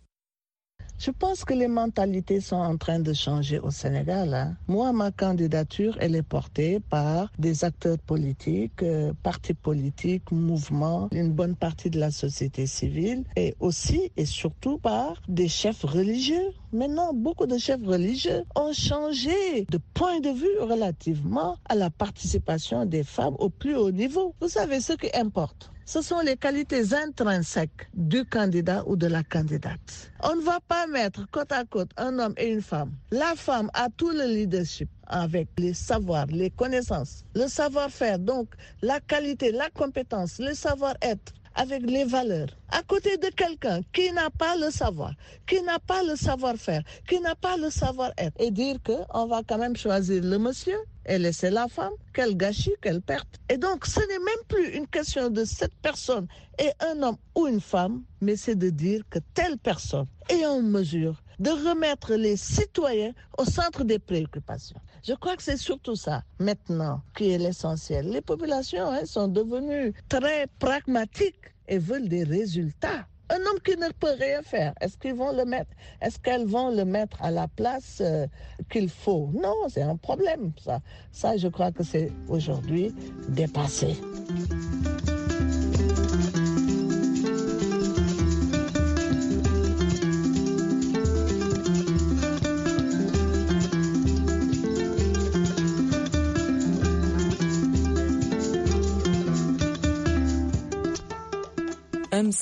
Je 0.99 1.12
pense 1.12 1.43
que 1.43 1.53
les 1.53 1.67
mentalités 1.67 2.39
sont 2.41 2.56
en 2.56 2.77
train 2.77 2.99
de 2.99 3.13
changer 3.13 3.60
au 3.60 3.71
Sénégal. 3.71 4.34
Hein. 4.34 4.56
Moi, 4.67 4.91
ma 4.93 5.12
candidature, 5.12 5.97
elle 5.99 6.15
est 6.15 6.23
portée 6.23 6.79
par 6.79 7.32
des 7.38 7.63
acteurs 7.65 7.97
politiques, 7.99 8.84
euh, 8.84 9.13
partis 9.23 9.53
politiques, 9.53 10.32
mouvements, 10.32 11.10
une 11.12 11.32
bonne 11.32 11.56
partie 11.56 11.89
de 11.89 11.99
la 11.99 12.12
société 12.12 12.67
civile 12.67 13.23
et 13.36 13.56
aussi 13.60 14.12
et 14.17 14.25
surtout 14.25 14.77
par 14.77 15.21
des 15.27 15.47
chefs 15.47 15.84
religieux. 15.84 16.51
Maintenant, 16.71 17.13
beaucoup 17.13 17.45
de 17.45 17.58
chefs 17.58 17.86
religieux 17.86 18.43
ont 18.56 18.73
changé 18.73 19.65
de 19.69 19.79
point 19.93 20.19
de 20.19 20.29
vue 20.29 20.60
relativement 20.62 21.58
à 21.69 21.75
la 21.75 21.89
participation 21.89 22.86
des 22.86 23.03
femmes 23.03 23.36
au 23.39 23.49
plus 23.49 23.75
haut 23.75 23.91
niveau. 23.91 24.34
Vous 24.41 24.47
savez 24.49 24.79
ce 24.79 24.93
qui 24.93 25.10
importe 25.13 25.73
ce 25.86 26.02
sont 26.02 26.19
les 26.22 26.38
qualités 26.38 26.93
intrinsèques 26.93 27.89
du 27.93 28.26
candidat 28.26 28.84
ou 28.88 28.96
de 28.96 29.08
la 29.08 29.24
candidate. 29.24 30.12
On 30.24 30.36
ne 30.36 30.41
va 30.41 30.60
pas 30.67 30.88
mettre 30.88 31.30
côte 31.32 31.52
à 31.52 31.65
côte 31.65 31.91
un 31.98 32.17
homme 32.19 32.34
et 32.38 32.50
une 32.50 32.62
femme. 32.62 32.91
La 33.12 33.36
femme 33.36 33.69
a 33.74 33.88
tout 33.96 34.12
le 34.12 34.26
leadership 34.26 34.89
avec 35.08 35.48
les 35.58 35.74
savoirs, 35.74 36.28
les 36.28 36.50
connaissances, 36.50 37.24
le 37.36 37.48
savoir-faire, 37.48 38.19
donc 38.19 38.50
la 38.82 39.00
qualité, 39.00 39.52
la 39.52 39.69
compétence, 39.69 40.39
le 40.39 40.54
savoir-être 40.54 41.34
avec 41.56 41.84
les 41.84 42.04
valeurs, 42.06 42.48
à 42.69 42.82
côté 42.82 43.17
de 43.17 43.28
quelqu'un 43.28 43.82
qui 43.93 44.12
n'a 44.12 44.30
pas 44.32 44.56
le 44.56 44.72
savoir, 44.72 45.13
qui 45.48 45.62
n'a 45.62 45.78
pas 45.80 46.02
le 46.04 46.15
savoir-faire, 46.15 46.82
qui 47.08 47.19
n'a 47.19 47.36
pas 47.36 47.58
le 47.58 47.69
savoir-être, 47.69 48.34
et 48.39 48.50
dire 48.50 48.78
qu'on 48.84 49.28
va 49.28 49.41
quand 49.48 49.60
même 49.60 49.76
choisir 49.76 50.24
le 50.24 50.38
monsieur 50.39 50.78
et 51.06 51.18
laisser 51.18 51.50
la 51.50 51.68
femme, 51.68 51.94
quel 52.13 52.36
gâchis, 52.38 52.76
quelle 52.82 53.02
perte. 53.02 53.39
Et 53.50 53.58
donc, 53.58 53.86
ce 53.86 54.00
n'est 54.00 54.20
même 54.20 54.46
plus 54.48 54.76
une 54.76 54.88
question 54.88 55.30
de 55.30 55.46
cette 55.46 55.76
personne 55.82 56.28
et 56.60 56.72
un 56.80 57.02
homme 57.04 57.18
ou 57.36 57.48
une 57.48 57.62
femme, 57.62 58.04
mais 58.22 58.36
c'est 58.36 58.56
de 58.56 58.70
dire 58.70 59.04
que 59.10 59.20
telle 59.34 59.58
personne 59.58 60.08
est 60.30 60.46
en 60.46 60.62
mesure 60.62 61.22
de 61.39 61.50
remettre 61.50 62.13
les 62.13 62.38
citoyens 62.38 63.13
au 63.38 63.46
centre 63.46 63.84
des 63.84 64.00
préoccupations. 64.00 64.80
Je 65.04 65.13
crois 65.13 65.36
que 65.36 65.44
c'est 65.44 65.58
surtout 65.58 65.96
ça 65.96 66.24
maintenant 66.39 67.02
qui 67.16 67.32
est 67.32 67.38
l'essentiel. 67.38 68.10
Les 68.10 68.22
populations 68.22 68.89
hein, 68.89 69.06
sont 69.06 69.28
devenues 69.28 69.94
très 70.08 70.48
pragmatiques 70.60 71.54
et 71.68 71.78
veulent 71.78 72.08
des 72.08 72.24
résultats. 72.24 73.08
Un 73.34 73.39
homme 73.48 73.60
qui 73.65 73.76
ne 73.78 73.89
peut 74.00 74.15
rien 74.19 74.43
faire, 74.43 74.74
est-ce 74.80 74.96
qu'ils 74.96 75.15
vont 75.15 75.36
le 75.36 75.43
mettre 75.43 75.72
Est-ce 76.02 76.19
qu'elles 76.19 76.46
vont 76.46 76.69
le 76.69 76.86
mettre 76.86 77.19
à 77.24 77.32
la 77.32 77.48
place 77.48 77.98
euh, 78.00 78.28
qu'il 78.69 78.89
faut? 78.89 79.32
Non, 79.34 79.56
c'est 79.69 79.82
un 79.82 79.96
problème 79.96 80.52
ça. 80.63 80.82
Ça, 81.12 81.36
je 81.36 81.48
crois 81.48 81.72
que 81.72 81.84
c'est 81.84 82.12
aujourd'hui 82.30 82.93
dépassé. 83.30 83.98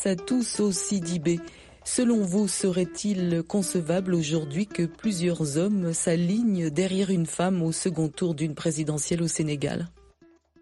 Amsatou 0.04 0.42
Sidibé. 0.72 1.40
Selon 1.84 2.24
vous, 2.24 2.48
serait-il 2.48 3.44
concevable 3.48 4.16
aujourd'hui 4.16 4.66
que 4.66 4.84
plusieurs 4.84 5.58
hommes 5.58 5.94
s'alignent 5.94 6.72
derrière 6.72 7.12
une 7.12 7.28
femme 7.28 7.62
au 7.62 7.72
second 7.72 8.10
tour 8.10 8.34
d'une 8.34 8.56
présidentielle 8.56 9.22
au 9.22 9.28
Sénégal? 9.28 9.90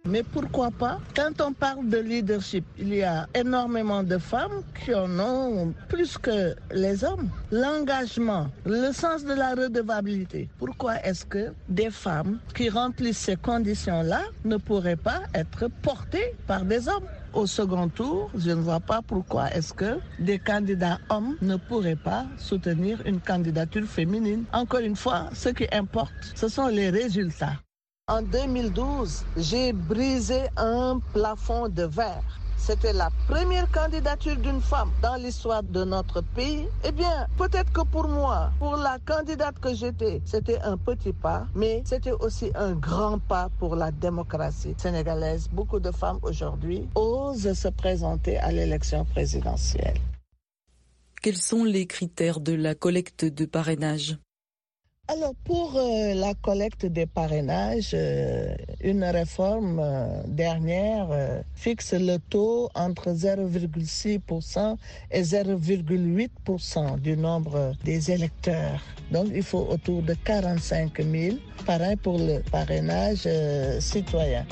Mais 0.10 0.24
pourquoi 0.24 0.72
pas? 0.72 1.00
Quand 1.16 1.40
on 1.42 1.54
parle 1.54 1.88
de 1.88 1.98
leadership, 1.98 2.66
il 2.78 2.94
y 2.96 3.04
a 3.04 3.28
énormément 3.36 4.04
de 4.04 4.18
femmes 4.18 4.64
qui 4.84 4.94
en 4.94 5.20
ont 5.20 5.74
plus 5.88 6.18
que 6.18 6.56
les 6.72 7.04
hommes. 7.04 7.30
L'engagement, 7.52 8.48
le 8.66 8.92
sens 8.92 9.24
de 9.24 9.34
la 9.34 9.52
redevabilité. 9.52 10.50
Pourquoi 10.58 10.96
est-ce 11.04 11.26
que 11.26 11.54
des 11.68 11.92
femmes 11.92 12.40
qui 12.56 12.70
remplissent 12.70 13.20
ces 13.20 13.36
conditions-là 13.36 14.22
ne 14.46 14.58
pourraient 14.58 14.96
pas 14.96 15.22
être 15.34 15.68
portées 15.82 16.34
par 16.48 16.66
des 16.66 16.88
hommes? 16.88 17.08
Au 17.34 17.46
second 17.46 17.88
tour, 17.90 18.32
je 18.36 18.50
ne 18.50 18.62
vois 18.62 18.80
pas 18.80 19.02
pourquoi 19.06 19.52
est-ce 19.54 19.74
que 19.74 20.00
des 20.18 20.40
candidats 20.40 20.98
hommes 21.10 21.36
ne 21.42 21.58
pourraient 21.58 21.96
pas 21.96 22.26
soutenir 22.38 23.00
une 23.06 23.20
candidature 23.20 23.86
féminine. 23.86 24.46
Encore 24.52 24.80
une 24.80 24.96
fois, 24.96 25.30
ce 25.34 25.50
qui 25.50 25.68
importe, 25.72 26.14
ce 26.34 26.48
sont 26.48 26.68
les 26.68 26.90
résultats. 26.90 27.54
En 28.10 28.24
2012, 28.24 29.24
j'ai 29.38 29.72
brisé 29.72 30.48
un 30.58 31.00
plafond 31.13 31.69
de 31.69 31.84
verre. 31.84 32.24
C'était 32.58 32.91
la 32.91 33.12
première 33.28 33.69
candidature 33.72 34.36
d'une 34.36 34.62
femme 34.62 34.89
dans 35.00 35.13
l'histoire 35.15 35.62
de 35.62 35.84
notre 35.84 36.22
pays. 36.22 36.67
Eh 36.84 36.91
bien, 36.91 37.28
peut-être 37.38 37.72
que 37.72 37.82
pour 37.82 38.08
moi, 38.08 38.52
pour 38.58 38.78
la 38.78 38.98
candidate 39.06 39.60
que 39.60 39.76
j'étais, 39.76 40.24
c'était 40.26 40.60
un 40.62 40.76
petit 40.76 41.13
pas, 41.13 41.45
mais 41.54 41.84
c'était 41.86 42.12
aussi 42.13 42.50
un 42.56 42.72
grand 42.74 43.19
pas 43.19 43.50
pour 43.60 43.76
la 43.76 43.91
démocratie 43.91 44.74
sénégalaise. 44.80 45.48
Beaucoup 45.48 45.80
de 45.80 45.91
femmes 45.91 46.17
aujourd'hui 46.24 46.89
osent 46.95 47.54
se 47.54 47.67
présenter 47.67 48.39
à 48.39 48.52
l'élection 48.52 49.06
présidentielle. 49.06 50.00
Quels 51.22 51.38
sont 51.38 51.63
les 51.63 51.86
critères 51.86 52.39
de 52.39 52.54
la 52.54 52.74
collecte 52.74 53.24
de 53.24 53.45
parrainage? 53.45 54.17
Alors 55.10 55.34
pour 55.43 55.76
euh, 55.76 56.13
la 56.13 56.36
collecte 56.36 56.86
des 56.86 57.08
parrainages, 57.08 57.91
euh, 57.95 58.54
une 58.82 59.04
réforme 59.04 59.80
euh, 59.82 60.22
dernière 60.28 61.08
fixe 61.56 61.93
le 61.93 62.17
taux 62.17 62.69
entre 62.76 63.10
0,6% 63.10 64.76
et 65.12 65.22
0,8% 65.24 67.00
du 67.00 67.17
nombre 67.17 67.74
des 67.84 68.12
électeurs. 68.12 68.82
Donc 69.12 69.28
il 69.34 69.43
faut 69.43 69.67
autour 69.69 70.04
de 70.04 70.13
45 70.13 71.02
000 71.02 71.38
parrains 71.65 71.98
pour 71.98 72.19
le 72.19 72.41
parrainage 72.52 73.28
citoyen. 73.80 74.45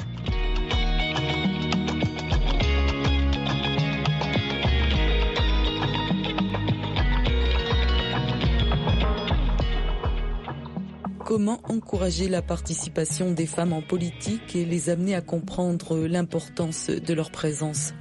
Comment 11.37 11.59
encourager 11.65 12.29
la 12.29 12.41
participation 12.41 13.31
des 13.31 13.45
femmes 13.45 13.71
en 13.71 13.83
politique 13.83 14.55
et 14.55 14.65
les 14.65 14.89
amener 14.89 15.13
à 15.13 15.21
comprendre 15.21 15.95
l'importance 16.07 16.89
de 16.89 17.13
leur 17.13 17.29
présence? 17.29 17.93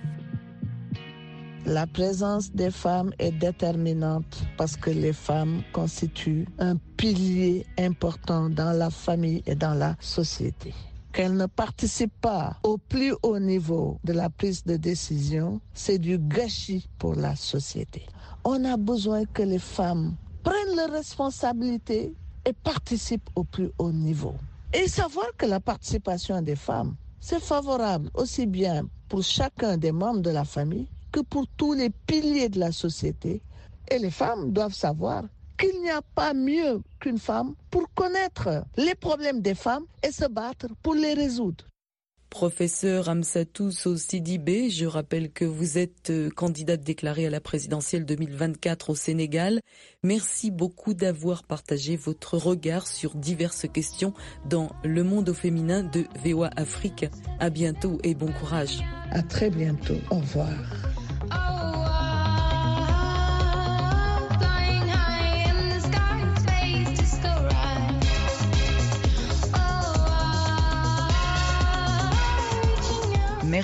La 1.67 1.87
présence 1.87 2.51
des 2.51 2.71
femmes 2.71 3.13
est 3.19 3.33
déterminante 3.33 4.43
parce 4.57 4.79
que 4.79 4.89
les 4.89 5.13
femmes 5.13 5.61
constituent 5.75 6.49
un 6.59 6.77
pilier 6.97 7.67
important 7.79 8.49
dans 8.49 8.73
la 8.73 8.89
famille 8.89 9.43
et 9.45 9.55
dans 9.55 9.75
la 9.75 9.97
société. 10.01 10.73
Qu'elles 11.13 11.37
ne 11.37 11.45
participent 11.45 12.19
pas 12.23 12.57
au 12.63 12.79
plus 12.79 13.13
haut 13.23 13.39
niveau 13.39 14.01
de 14.03 14.15
la 14.15 14.31
prise 14.31 14.65
de 14.65 14.79
décision, 14.79 15.61
c'est 15.75 15.99
du 15.99 16.17
gâchis 16.19 16.89
pour 16.99 17.15
la 17.15 17.37
société. 17.37 18.07
On 18.45 18.65
a 18.65 18.79
besoin 18.79 19.27
que 19.27 19.43
les 19.43 19.59
femmes 19.59 20.17
prennent 20.43 20.75
leurs 20.75 20.93
responsabilités 20.93 22.15
et 22.47 22.53
participe 22.53 23.29
au 23.35 23.45
plus 23.45 23.71
haut 23.79 23.93
niveau. 23.93 24.35
Et 24.73 24.89
savoir 24.89 25.27
que 25.37 25.47
la 25.47 25.61
participation 25.61 26.41
des 26.41 26.57
femmes, 26.57 26.95
c'est 27.21 27.41
favorable 27.43 28.09
aussi 28.15 28.47
bien 28.47 28.87
pour 29.09 29.23
chacun 29.23 29.77
des 29.77 29.93
membres 29.93 30.21
de 30.21 30.31
la 30.31 30.45
famille 30.45 30.87
que 31.13 31.21
pour 31.21 31.47
tous 31.57 31.75
les 31.75 31.91
piliers 31.91 32.49
de 32.49 32.61
la 32.61 32.73
société. 32.73 33.41
Et 33.91 33.99
les 33.99 34.11
femmes 34.11 34.53
doivent 34.53 34.75
savoir 34.75 35.25
qu'il 35.59 35.81
n'y 35.83 35.91
a 35.91 36.03
pas 36.15 36.35
mieux 36.35 36.83
qu'une 37.01 37.19
femme 37.19 37.55
pour 37.71 37.93
connaître 37.95 38.65
les 38.77 38.95
problèmes 38.95 39.41
des 39.41 39.55
femmes 39.55 39.85
et 40.03 40.13
se 40.13 40.27
battre 40.27 40.67
pour 40.83 40.95
les 40.95 41.15
résoudre. 41.15 41.65
Professeur 42.37 43.09
Amsatou 43.09 43.71
Sidibé, 43.71 44.69
je 44.69 44.85
rappelle 44.85 45.33
que 45.33 45.47
vous 45.47 45.79
êtes 45.79 46.11
euh, 46.11 46.29
candidate 46.29 46.83
déclarée 46.83 47.25
à 47.25 47.31
la 47.31 47.41
présidentielle 47.41 48.05
2024 48.05 48.91
au 48.91 48.95
Sénégal. 48.95 49.63
Merci 50.03 50.51
beaucoup 50.51 50.93
d'avoir 50.93 51.45
partagé 51.45 51.97
votre 51.97 52.37
regard 52.37 52.89
sur 52.89 53.15
diverses 53.15 53.67
questions 53.73 54.13
dans 54.45 54.69
le 54.85 55.03
monde 55.03 55.31
au 55.31 55.35
féminin 55.35 55.83
de 55.83 56.05
VOA 56.27 56.51
Afrique. 56.57 57.07
À 57.41 57.49
bientôt 57.49 57.99
et 58.05 58.15
bon 58.15 58.31
courage. 58.33 58.83
À 59.13 59.23
très 59.23 59.49
bientôt. 59.49 59.97
Au 60.11 60.17
revoir. 60.17 60.53